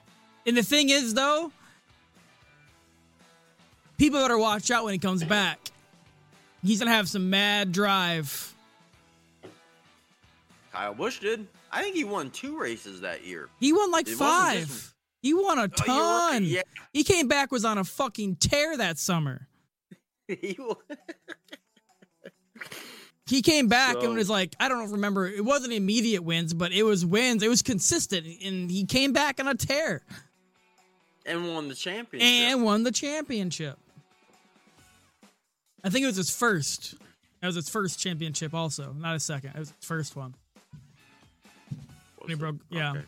[0.47, 1.51] And the thing is, though,
[3.97, 5.59] people better watch out when he comes back.
[6.63, 8.53] He's gonna have some mad drive.
[10.71, 11.47] Kyle Busch did.
[11.71, 13.49] I think he won two races that year.
[13.59, 14.95] He won like It wasn't just- five.
[15.21, 16.31] He won a Oh, you're right.
[16.31, 16.43] ton.
[16.45, 16.61] Yeah.
[16.93, 19.47] He came back was on a fucking tear that summer.
[20.27, 20.57] He
[23.25, 25.27] He came back So- and was like, I don't remember.
[25.27, 27.43] It wasn't immediate wins, but it was wins.
[27.43, 30.01] It was consistent, and he came back on a tear
[31.25, 32.27] and won the championship.
[32.27, 33.77] and won the championship.
[35.83, 36.95] I think it was his first.
[37.41, 39.51] That was his first championship, also, not his second.
[39.55, 40.33] It was his first one.
[42.27, 42.55] he broke.
[42.69, 42.91] Yeah.
[42.91, 43.01] Okay.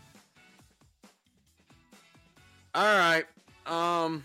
[2.74, 3.26] All right.
[3.66, 4.24] Um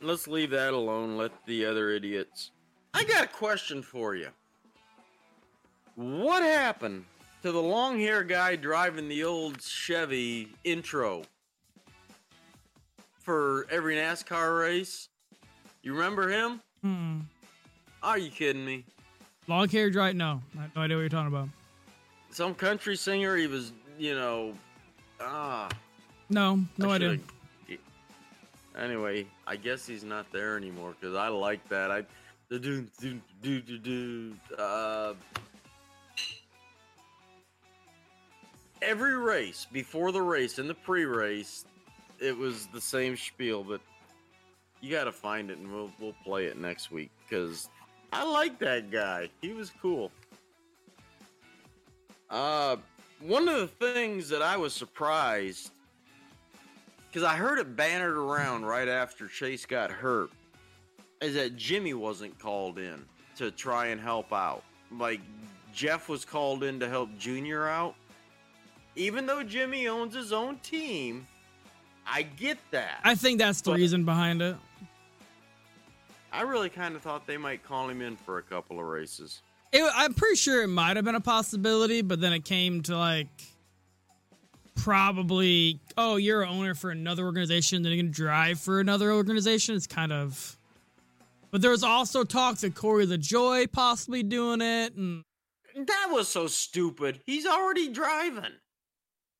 [0.00, 1.16] let's leave that alone.
[1.16, 2.50] Let the other idiots.
[2.94, 4.28] I got a question for you.
[5.94, 7.04] What happened
[7.42, 11.22] to the long hair guy driving the old Chevy intro
[13.20, 15.08] for every NASCAR race?
[15.82, 16.60] You remember him?
[16.82, 17.20] Hmm.
[18.02, 18.84] Are you kidding me?
[19.48, 20.12] Long hair dry?
[20.12, 21.48] No, I have no idea what you're talking about.
[22.30, 24.54] Some country singer, he was, you know,
[25.20, 25.68] ah.
[26.30, 27.18] No, no I idea.
[28.78, 31.90] Anyway, I guess he's not there anymore because I like that.
[31.90, 32.04] I
[32.50, 34.34] do do do do do do.
[34.56, 35.14] Uh,
[38.80, 41.64] every race before the race and the pre-race,
[42.18, 43.80] it was the same spiel, but
[44.80, 47.68] you got to find it and we'll we'll play it next week because
[48.12, 49.28] I like that guy.
[49.42, 50.10] He was cool.
[52.30, 52.76] Uh,
[53.20, 55.70] one of the things that I was surprised
[57.08, 60.30] because I heard it bannered around right after Chase got hurt
[61.20, 63.04] is that Jimmy wasn't called in
[63.36, 64.62] to try and help out.
[64.90, 65.20] Like
[65.72, 67.94] Jeff was called in to help Junior out.
[68.96, 71.26] Even though Jimmy owns his own team,
[72.06, 73.00] I get that.
[73.04, 74.56] I think that's the But- reason behind it.
[76.32, 79.40] I really kind of thought they might call him in for a couple of races.
[79.72, 79.82] it.
[79.94, 83.28] I'm pretty sure it might have been a possibility, but then it came to like
[84.74, 89.74] probably, oh, you're an owner for another organization, then you're gonna drive for another organization.
[89.74, 90.56] It's kind of.
[91.50, 95.24] But there was also talks of Corey LaJoie possibly doing it, and
[95.74, 97.20] That was so stupid.
[97.24, 98.52] He's already driving.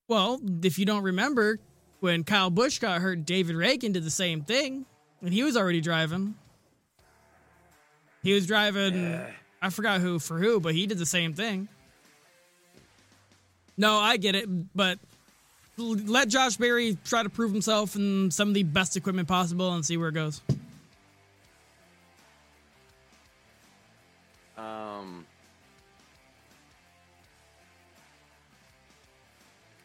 [0.08, 1.58] well, if you don't remember,
[2.00, 4.86] when Kyle Busch got hurt, David Ragan did the same thing,
[5.20, 6.34] and he was already driving.
[8.22, 9.20] He was driving.
[9.60, 11.68] I forgot who for who, but he did the same thing.
[13.76, 14.98] No, I get it, but
[15.76, 19.84] let Josh Berry try to prove himself in some of the best equipment possible and
[19.84, 20.40] see where it goes.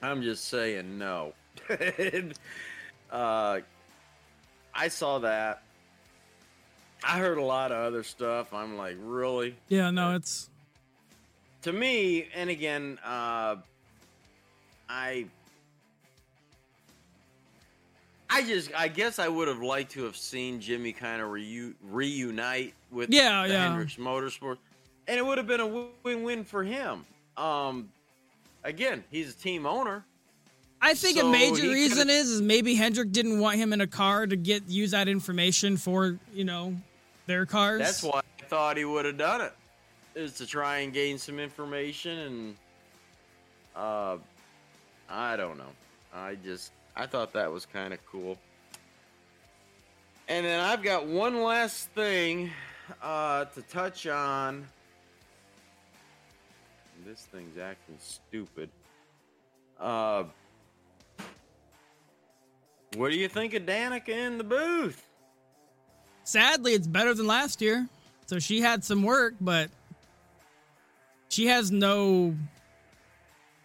[0.03, 1.33] I'm just saying no.
[3.11, 3.59] uh,
[4.75, 5.63] I saw that.
[7.05, 8.53] I heard a lot of other stuff.
[8.53, 9.55] I'm like, really?
[9.69, 10.49] Yeah, no, it's
[11.61, 13.55] To me, and again, uh,
[14.89, 15.25] I.
[18.29, 21.75] I just, I guess I would have liked to have seen Jimmy kind of reu-
[21.81, 23.69] reunite with Yeah, yeah.
[23.69, 24.57] Hendricks Motorsport,
[25.07, 27.05] and it would have been a win-win for him.
[27.37, 27.89] Um,
[28.63, 30.06] again, he's a team owner.
[30.82, 34.28] I think a major reason is is maybe Hendrick didn't want him in a car
[34.28, 36.76] to get use that information for you know
[37.26, 37.80] their cars.
[37.80, 39.54] That's why I thought he would have done it,
[40.13, 42.56] is to try and gain some information and,
[43.78, 44.17] uh,
[45.10, 45.71] I don't know.
[46.13, 48.38] I just I thought that was kind of cool.
[50.28, 52.52] And then I've got one last thing
[53.02, 54.67] uh, to touch on.
[57.05, 58.69] This thing's acting stupid.
[59.79, 60.23] Uh,
[62.95, 65.05] what do you think of Danica in the booth?
[66.23, 67.87] Sadly, it's better than last year.
[68.25, 69.69] So she had some work, but
[71.29, 72.35] she has no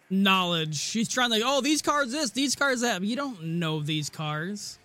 [0.09, 0.75] knowledge.
[0.75, 3.01] She's trying to, oh, these cars this, these cars that.
[3.03, 4.79] You don't know these cars.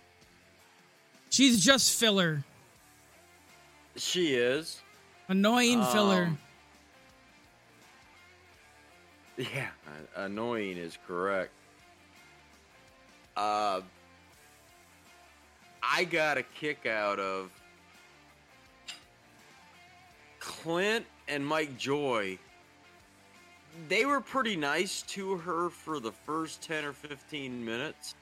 [1.29, 2.45] She's just filler.
[3.97, 4.81] She is.
[5.27, 6.37] Annoying filler.
[9.37, 9.67] Yeah,
[10.15, 11.51] annoying is correct.
[13.35, 13.81] Uh,
[15.83, 17.51] I got a kick out of
[20.39, 22.39] Clint and Mike Joy.
[23.89, 28.15] They were pretty nice to her for the first 10 or 15 minutes.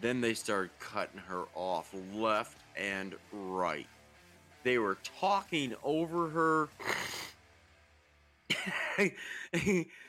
[0.00, 3.86] Then they started cutting her off left and right.
[4.62, 6.68] They were talking over her.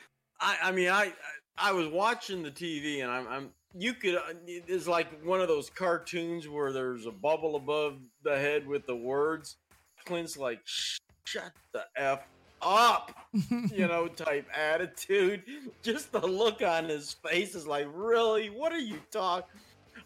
[0.46, 1.12] I, I mean, I
[1.58, 4.16] I was watching the TV and I'm, I'm you could
[4.46, 8.94] it's like one of those cartoons where there's a bubble above the head with the
[8.94, 9.56] words.
[10.04, 10.60] Clint's like,
[11.24, 12.20] shut the f
[12.62, 13.10] up,
[13.72, 15.42] you know, type attitude.
[15.82, 18.48] Just the look on his face is like, really?
[18.48, 19.50] What are you talking?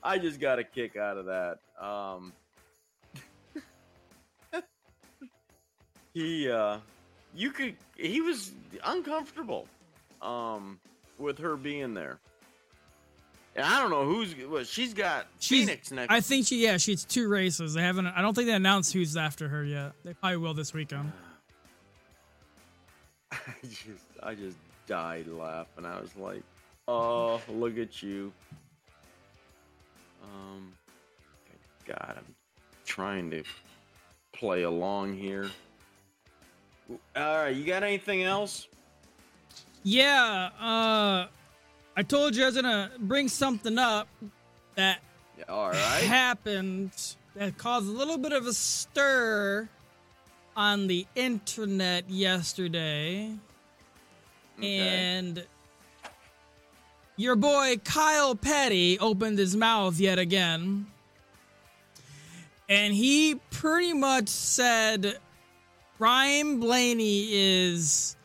[0.03, 1.59] I just got a kick out of that.
[1.79, 2.33] Um,
[6.15, 6.79] he uh
[7.35, 8.53] you could he was
[8.85, 9.69] uncomfortable
[10.23, 10.79] um
[11.19, 12.19] with her being there
[13.57, 16.77] and i don't know who's what she's got She's- phoenix next I think she, yeah,
[16.77, 17.75] she's two races.
[17.75, 19.93] They haven't, I don't think they announced who's after her yet.
[20.05, 21.13] They probably will this weekend.
[23.33, 24.57] i just i just
[24.87, 25.85] died laughing.
[25.85, 26.43] I was like,
[26.89, 28.33] "Oh, look at you."
[30.25, 30.73] Um,
[31.87, 32.35] God, I'm
[32.85, 33.43] trying to
[34.33, 35.49] play along here.
[37.17, 38.67] All right, you got anything else?
[39.83, 41.27] Yeah, uh,
[41.97, 44.09] I told you I was gonna bring something up
[44.77, 45.01] that
[45.39, 46.03] Yeah, all right.
[46.03, 46.93] happened
[47.35, 49.69] that caused a little bit of a stir
[50.57, 53.33] on the internet yesterday.
[54.59, 54.79] Okay.
[54.79, 55.47] And
[57.17, 60.87] your boy Kyle Petty opened his mouth yet again.
[62.69, 65.19] And he pretty much said
[65.99, 68.17] Ryan Blaney is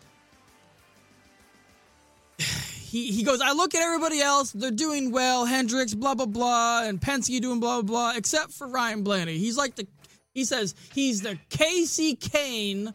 [2.96, 6.84] he, he goes, I look at everybody else, they're doing well, Hendricks, blah blah blah,
[6.86, 9.38] and Penske doing blah blah blah, except for Ryan Blaney.
[9.38, 9.86] He's like the
[10.34, 12.93] he says he's the Kasey Kahne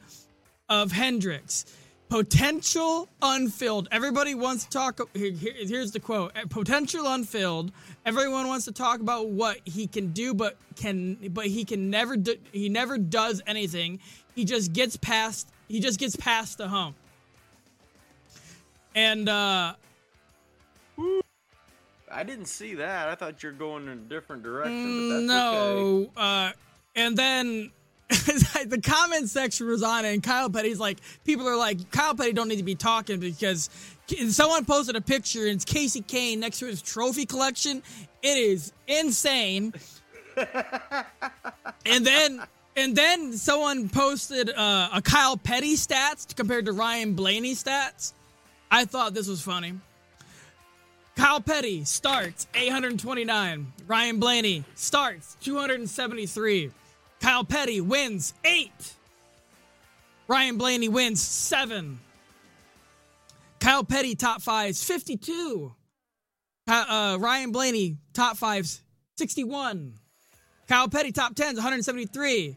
[0.71, 1.67] of Hendricks.
[2.09, 3.89] Potential unfilled.
[3.93, 5.01] Everybody wants to talk.
[5.15, 7.71] Here, here- here's the quote: Potential unfilled.
[8.07, 12.17] Everyone wants to talk about what he can do, but can but he can never
[12.17, 14.01] do, he never does anything.
[14.35, 15.49] He just gets past.
[15.69, 16.97] He just gets past the hump.
[18.95, 19.75] And uh,
[22.13, 23.09] I didn't see that.
[23.09, 25.09] I thought you're going in a different direction.
[25.09, 26.11] But that's no, okay.
[26.17, 26.53] uh,
[26.97, 27.71] and then
[28.09, 32.33] the comment section was on it, and Kyle Petty's like, people are like, Kyle Petty
[32.33, 33.71] don't need to be talking because
[34.29, 37.83] someone posted a picture and it's Kasey Kahne next to his trophy collection.
[38.23, 39.73] It is insane.
[41.87, 42.43] and then.
[42.77, 48.13] And then someone posted uh, a Kyle Petty stats compared to Ryan Blaney stats.
[48.71, 49.75] I thought this was funny.
[51.21, 53.73] Kyle Petty starts 829.
[53.87, 56.71] Ryan Blaney starts 273.
[57.21, 58.95] Kyle Petty wins eight.
[60.29, 62.01] Ryan Blaney wins seven.
[63.59, 65.75] Kyle Petty top fives 52.
[66.67, 68.81] Uh, Ryan Blaney top fives
[69.19, 69.93] 61.
[70.69, 72.57] Kyle Petty top tens 173.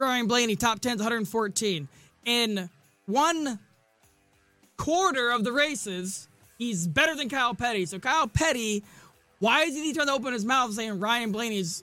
[0.00, 1.86] Ryan Blaney top tens 114.
[2.24, 2.68] In
[3.06, 3.60] one
[4.76, 6.26] quarter of the races,
[6.60, 7.86] he's better than Kyle Petty.
[7.86, 8.84] So Kyle Petty,
[9.40, 11.82] why is he trying to open his mouth saying Ryan Blaney's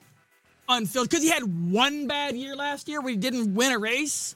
[0.68, 1.10] unfilled?
[1.10, 4.34] Because he had one bad year last year where he didn't win a race.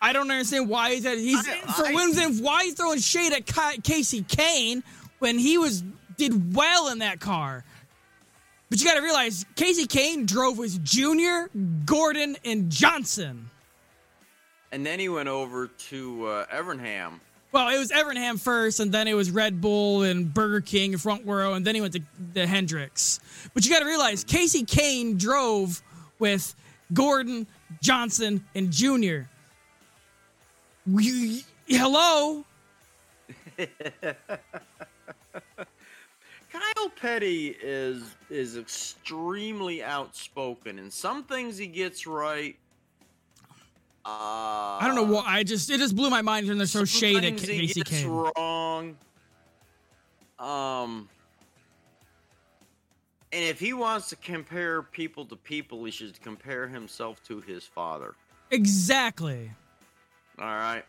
[0.00, 3.32] I don't understand why he's at, he's I- for I- wins why he's throwing shade
[3.32, 4.82] at Ki- Kasey Kahne
[5.18, 5.82] when he was
[6.16, 7.64] did well in that car.
[8.70, 11.48] But you got to realize Kasey Kahne drove with Junior,
[11.84, 13.50] Gordon, and Johnson.
[14.70, 17.20] And then he went over to uh, Evernham.
[17.50, 21.00] Well, it was Evernham first, and then it was Red Bull and Burger King and
[21.00, 22.02] Front Row, and then he went to
[22.34, 23.20] the Hendricks.
[23.54, 25.80] But you got to realize Kasey Kahne drove
[26.18, 26.54] with
[26.92, 27.46] Gordon,
[27.80, 29.28] Johnson, and Junior.
[30.86, 32.44] You- hello?
[36.50, 42.56] Kyle Petty is is extremely outspoken, and some things he gets right.
[44.04, 44.08] Uh,
[44.80, 47.24] I don't know what I just it just blew my mind when they're so shade
[47.24, 48.32] at Kasey Kahne.
[48.36, 48.96] wrong.
[50.38, 51.08] Um,
[53.32, 57.64] and if he wants to compare people to people, he should compare himself to his
[57.64, 58.14] father.
[58.50, 59.50] Exactly.
[60.38, 60.84] All right.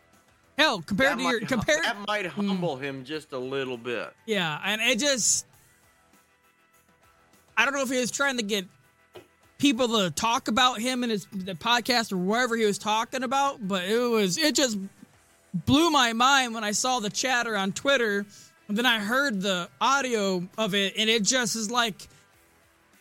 [0.56, 4.12] Hell, compared That to your might, compared that might humble him just a little bit.
[4.26, 5.46] Yeah, and it just
[7.56, 8.66] I don't know if he was trying to get
[9.60, 13.66] people to talk about him and his the podcast or wherever he was talking about,
[13.66, 14.78] but it was it just
[15.54, 18.24] blew my mind when I saw the chatter on Twitter
[18.68, 22.08] and then I heard the audio of it and it just is like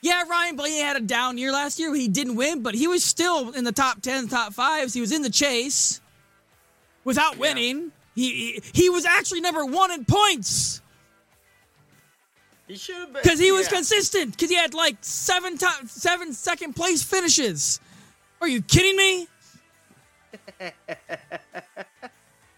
[0.02, 1.94] yeah, Ryan Blaney had a down year last year.
[1.94, 4.94] He didn't win, but he was still in the top 10, top 5s.
[4.94, 6.00] He was in the chase
[7.04, 7.40] without Yeah.
[7.42, 7.92] winning.
[8.16, 10.82] He, he he was actually number 1 in points
[12.70, 13.78] He should have been because he was yeah.
[13.78, 14.32] consistent.
[14.34, 17.80] Because he had like seven top, seven second place finishes.
[18.40, 19.28] Are you kidding me?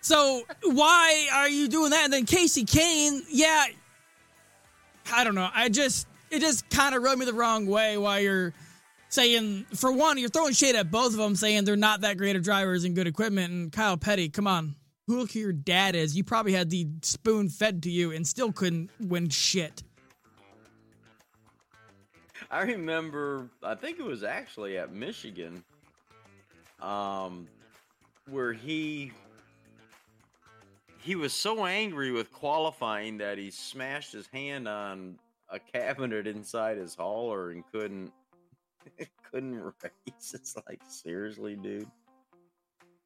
[0.02, 2.04] so why are you doing that?
[2.04, 3.68] And then Kasey Kahne, yeah,
[5.14, 5.50] I don't know.
[5.56, 7.98] I just it just kind of rubbed me the wrong way.
[7.98, 8.54] While you're
[9.08, 12.36] saying for one, you're throwing shade at both of them, saying they're not that great
[12.36, 13.54] of drivers and good equipment.
[13.54, 14.76] And Kyle Petty, come on.
[15.08, 16.18] Who look who your dad is?
[16.18, 19.84] You probably had the spoon fed to you and still couldn't win shit.
[22.52, 25.64] I remember, I think it was actually at Michigan,
[26.82, 27.48] um,
[28.30, 29.14] where he
[31.00, 35.18] he was so angry with qualifying that he smashed his hand on
[35.50, 38.12] a cabinet inside his hauler and couldn't
[39.32, 39.74] couldn't race.
[40.34, 41.88] It's like seriously, dude.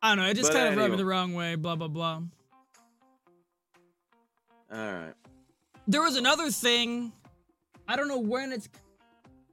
[0.01, 0.29] I don't know.
[0.29, 1.55] It just But kind of rubbed me the wrong way.
[1.55, 2.21] Blah blah blah.
[4.71, 5.13] All right.
[5.87, 7.11] There was another thing.
[7.87, 8.67] I don't know when it's.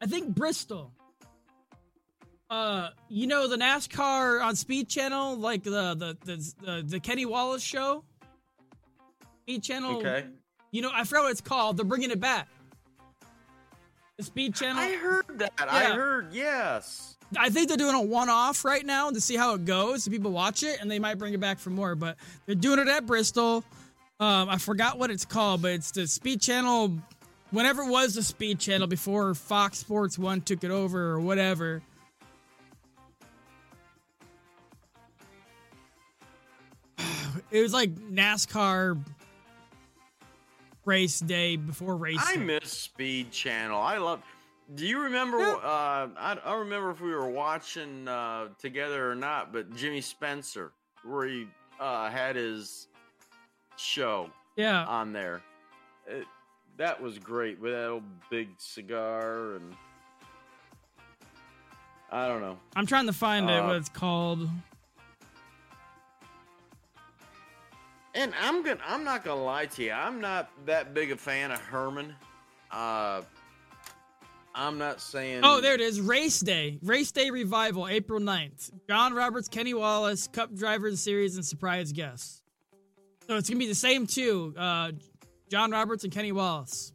[0.02, 0.92] I think Bristol.
[2.50, 7.24] Uh, you know the NASCAR on Speed Channel, like the the the the, the Kenny
[7.24, 8.04] Wallace show.
[9.44, 9.98] Speed Channel.
[9.98, 10.26] Okay.
[10.72, 11.76] You know, I forgot what it's called.
[11.76, 12.48] They're bringing it back.
[14.18, 14.82] The Speed Channel.
[14.82, 15.52] I heard that.
[15.58, 17.16] I heard yes.
[17.38, 20.04] I think they're doing a one-off right now to see how it goes.
[20.04, 21.94] So people watch it, and they might bring it back for more.
[21.94, 23.64] But they're doing it at Bristol.
[24.20, 26.98] Um, I forgot what it's called, but it's the Speed Channel.
[27.52, 31.82] Whenever it was the Speed Channel before Fox Sports One took it over or whatever.
[37.50, 38.98] It was like NASCAR
[40.86, 42.18] race day before race.
[42.18, 42.42] I day.
[42.42, 43.78] miss Speed Channel.
[43.78, 44.22] I love.
[44.74, 45.38] Do you remember?
[45.38, 45.56] Yeah.
[45.56, 50.00] Uh, I, I don't remember if we were watching uh, together or not, but Jimmy
[50.00, 50.72] Spencer,
[51.04, 51.46] where he
[51.78, 52.88] uh, had his
[53.76, 54.86] show yeah.
[54.86, 55.42] on there.
[56.06, 56.26] It,
[56.78, 59.74] that was great with that old big cigar and
[62.10, 62.58] I don't know.
[62.76, 63.54] I'm trying to find it.
[63.58, 64.48] Uh, What it's called?
[68.14, 69.92] And I'm gonna I'm not gonna lie to you.
[69.92, 72.14] I'm not that big a fan of Herman.
[72.70, 73.22] Uh
[74.54, 75.98] I'm not saying Oh, there it is.
[76.00, 76.78] Race Day.
[76.82, 78.70] Race Day Revival, April 9th.
[78.86, 82.42] John Roberts, Kenny Wallace, Cup Drivers Series, and surprise guests.
[83.26, 84.92] So it's going to be the same two uh,
[85.52, 86.94] John Roberts and Kenny Wallace.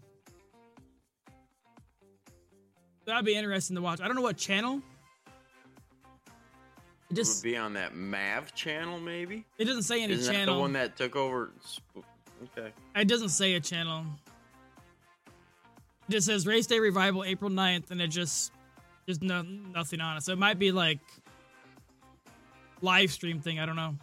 [3.05, 4.01] That'd be interesting to watch.
[4.01, 4.81] I don't know what channel.
[5.27, 9.45] It it just would be on that Mav channel, maybe.
[9.59, 10.55] it doesn't say any Isn't that channel.
[10.55, 11.51] the one that took over?
[12.57, 12.73] Okay.
[12.95, 14.05] It doesn't say a channel.
[16.09, 18.51] It just says Race Day Revival April 9th, and it just
[19.05, 20.23] there's no nothing on it.
[20.23, 20.97] So it might be like
[22.81, 23.59] live stream thing.
[23.59, 23.95] I don't know.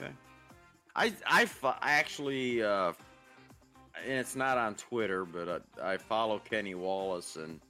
[0.00, 0.12] Okay.
[0.96, 2.92] I I, I actually uh
[4.04, 7.60] and it's not on Twitter, but uh, I follow Kenny Wallace and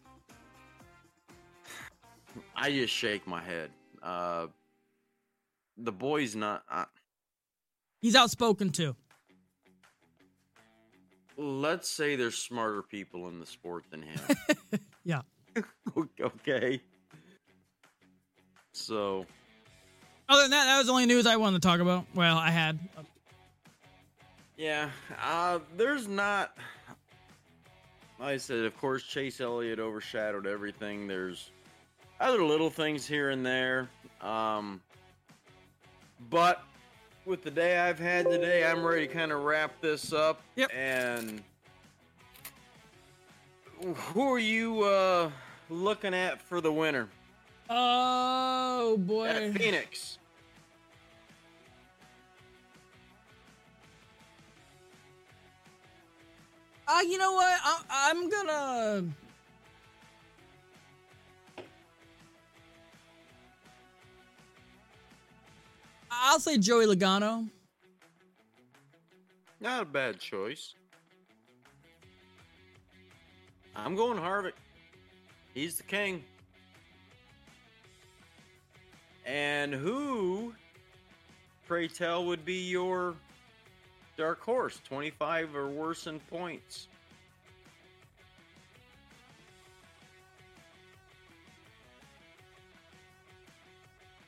[2.55, 3.71] I just shake my head.
[4.03, 4.47] Uh
[5.77, 6.85] the boy's not uh,
[8.01, 8.97] He's outspoken too.
[11.37, 14.21] let's say there's smarter people in the sport than him.
[15.03, 15.23] Yeah.
[16.21, 16.81] okay.
[18.73, 19.25] So,
[20.29, 22.05] Other than that, that was the only news I wanted to talk about.
[22.15, 22.79] Well, I had.
[24.61, 24.91] Yeah,
[25.25, 26.55] uh, there's not.
[28.19, 31.09] Like I said, of course, Chase Elliott overshadowed everything.
[31.09, 31.51] There's
[32.21, 33.89] other little things here and there.
[34.21, 34.83] Um,
[36.29, 36.63] but
[37.25, 40.43] with the day I've had today, I'm ready to kind of wrap this up.
[40.57, 40.71] Yep.
[40.77, 41.43] And
[44.13, 45.31] who are you uh,
[45.71, 47.09] looking at for the winner?
[47.71, 49.53] Oh At boy.
[49.57, 50.19] Phoenix.
[56.93, 57.61] Uh, you know what?
[57.63, 59.05] I, I'm gonna.
[66.11, 67.49] I'll say Joey Logano.
[69.61, 70.75] Not a bad choice.
[73.77, 74.55] I'm going Harvick.
[75.55, 76.25] He's the king.
[79.25, 80.55] And who,
[81.69, 83.15] pray tell, would be your
[84.21, 84.79] dark horse?
[84.85, 86.89] 25 or worse in points.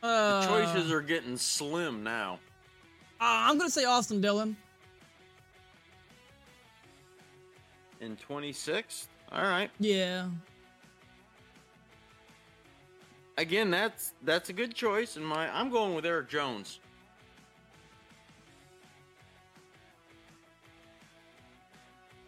[0.01, 2.41] The Uh, choices are getting slim now.
[3.21, 4.57] Uh, I'm gonna say Austin Dillon.
[8.01, 9.07] In 26th?
[9.31, 9.71] All right.
[9.79, 10.29] Yeah.
[13.37, 15.17] Again, that's that's a good choice.
[15.17, 16.81] In my, I'm going with Erik Jones.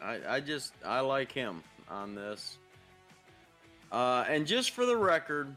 [0.05, 2.59] I I just I like him on this.
[3.91, 5.55] Uh, and just for the record,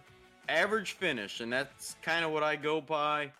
[0.48, 3.32] average finish, and that's kind of what I go by.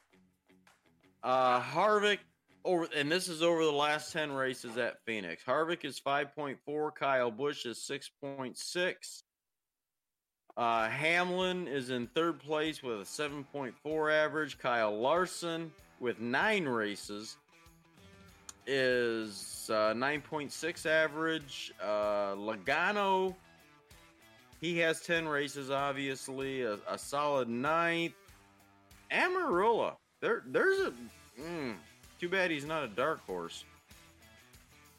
[1.24, 2.20] Uh, Harvick
[2.66, 5.44] over, and this is over the last ten races at Phoenix.
[5.44, 6.92] Harvick is five point four.
[6.92, 9.24] Kyle Busch is six point six.
[10.58, 14.58] Uh, Hamlin is in third place with a 7.4 average.
[14.58, 17.38] Kyle Larson with nine races
[18.68, 21.74] is uh, 9.6 average.
[21.82, 23.34] Uh, Logano,
[24.60, 28.14] he has 10 races, obviously, a, a solid ninth.
[29.12, 30.94] Almirola, there, there's a.
[31.42, 31.76] Mm,
[32.20, 33.64] too bad he's not a dark horse.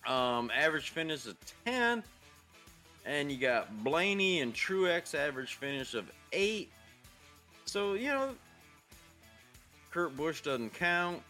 [0.07, 2.05] Um, average finish of 10th.
[3.05, 6.71] And you got Blaney and Truex average finish of eight.
[7.65, 8.31] So, you know,
[9.91, 11.23] Kurt Busch doesn't count.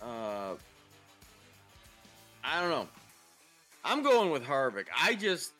[0.00, 0.54] Uh,
[2.50, 2.88] I don't know.
[3.84, 4.86] I'm going with Harvick.
[4.98, 5.52] I just,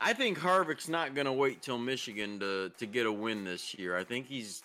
[0.00, 3.74] I think Harvick's not going to wait till Michigan to to get a win this
[3.74, 3.96] year.
[3.96, 4.62] I think he's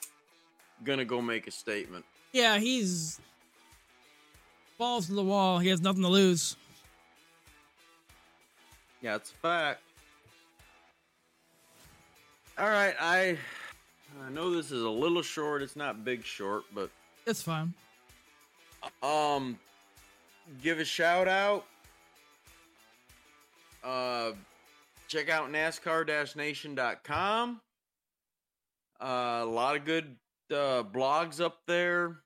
[0.83, 2.03] going to go make a statement.
[2.33, 3.19] Yeah, he's
[4.77, 5.59] balls to the wall.
[5.59, 6.57] He has nothing to lose.
[9.01, 9.81] Yeah, it's a fact.
[12.57, 13.37] All right, I
[14.25, 15.61] I know this is a little short.
[15.61, 16.89] It's not big short, but
[17.25, 17.73] It's fine.
[19.01, 19.57] um
[20.61, 21.65] give a shout out.
[23.83, 24.33] Uh
[25.13, 27.61] check out nascar-nation.com.
[28.99, 30.15] Uh, a lot of good
[30.51, 32.21] uh, blogs up there.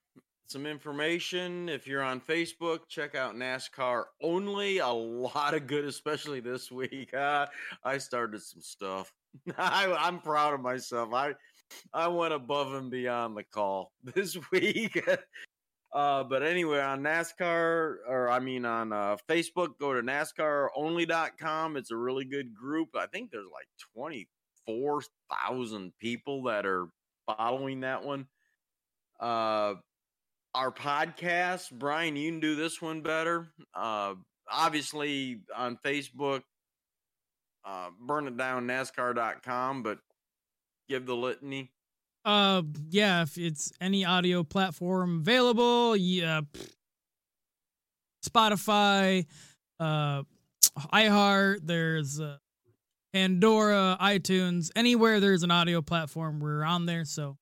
[0.48, 1.68] Some information.
[1.68, 4.78] If you're on Facebook, check out NASCAR only.
[4.78, 7.14] A lot of good, especially this week.
[7.14, 7.48] Uh,
[7.84, 9.12] I started some stuff.
[9.58, 11.14] I, I'm proud of myself.
[11.14, 11.34] I
[11.94, 15.06] I went above and beyond the call this week.
[15.94, 21.78] Uh, but anyway, on NASCAR, or I mean on uh, Facebook, go to NASCARonly.com.
[21.78, 22.90] It's a really good group.
[22.96, 26.88] I think there's like 24,000 people that are
[27.26, 28.28] following that one.
[29.20, 29.76] Uh,
[30.54, 33.50] our podcast, Brian, you can do this one better.
[33.74, 34.16] Uh,
[34.50, 36.42] obviously on Facebook,
[37.66, 40.00] uh, burn it down NASCAR.com, but
[40.90, 41.72] give the litany.
[42.28, 46.42] Uh, yeah, if it's any audio platform available, yeah,
[48.22, 49.26] Spotify,
[49.80, 50.24] uh,
[50.94, 52.36] iHeart, there's uh,
[53.14, 57.06] Pandora, iTunes, anywhere there's an audio platform, we're on there.
[57.06, 57.38] So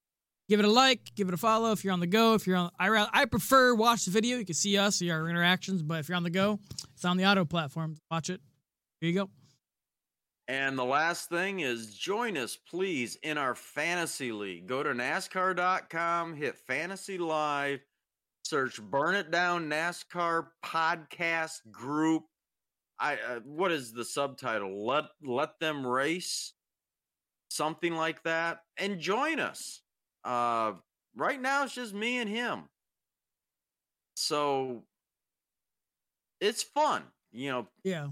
[0.49, 2.35] give it a like, give it a follow if you're on the go.
[2.35, 4.37] If you're on, I I prefer watch the video.
[4.37, 5.81] You can see us, see our interactions.
[5.81, 6.59] But if you're on the go,
[6.93, 7.97] it's on the audio platform.
[8.11, 8.39] Watch it.
[9.01, 9.29] Here you go.
[10.47, 14.67] And the last thing is join us, please, in our fantasy league.
[14.67, 17.79] Go to NASCAR.com, hit Fantasy Live,
[18.43, 22.25] search Burn It Down NASCAR Podcast Group.
[22.99, 24.85] I uh, what is the subtitle?
[24.85, 26.53] Let let them race,
[27.49, 29.81] something like that, and join us.
[30.23, 30.73] Uh,
[31.15, 32.69] right now it's just me and him,
[34.15, 34.83] so
[36.39, 37.03] it's fun.
[37.31, 38.07] You know, Yeah.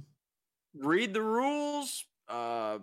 [0.76, 2.06] read the rules.
[2.30, 2.80] Uh,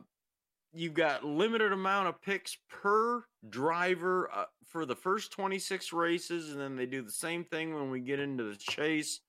[0.73, 6.61] you've got limited amount of picks per driver uh, for the first 26 races, and
[6.61, 9.21] then they do the same thing when we get into the chase.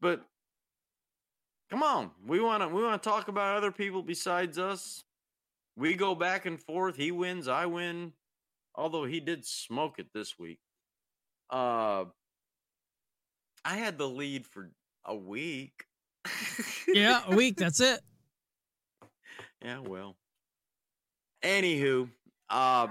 [0.00, 0.22] But
[1.70, 5.04] come on, we want to we want to talk about other people besides us.
[5.76, 6.96] We go back and forth.
[6.96, 8.12] He wins, I win.
[8.74, 10.58] Although he did smoke it this week.
[11.50, 12.06] Uh,
[13.64, 14.70] I had the lead for
[15.04, 15.84] a week.
[16.88, 17.56] Yeah, a week.
[17.56, 18.00] That's it.
[19.62, 20.16] Yeah, well.
[21.44, 22.08] Anywho,
[22.50, 22.88] uh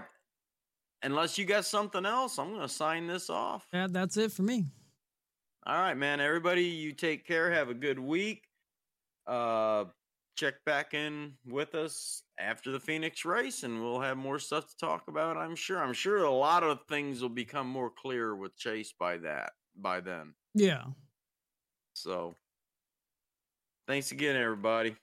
[1.04, 3.66] unless you got something else, I'm gonna sign this off.
[3.74, 4.66] Yeah, that's it for me.
[5.66, 6.20] All right, man.
[6.20, 7.52] Everybody, you take care.
[7.52, 8.48] Have a good week.
[9.28, 9.86] Uh
[10.38, 14.78] check back in with us after the Phoenix race and we'll have more stuff to
[14.78, 15.78] talk about, I'm sure.
[15.84, 20.00] I'm sure a lot of things will become more clear with Chase by that by
[20.00, 20.34] then.
[20.56, 20.86] Yeah.
[21.94, 22.34] So
[23.88, 24.96] thanks again, everybody.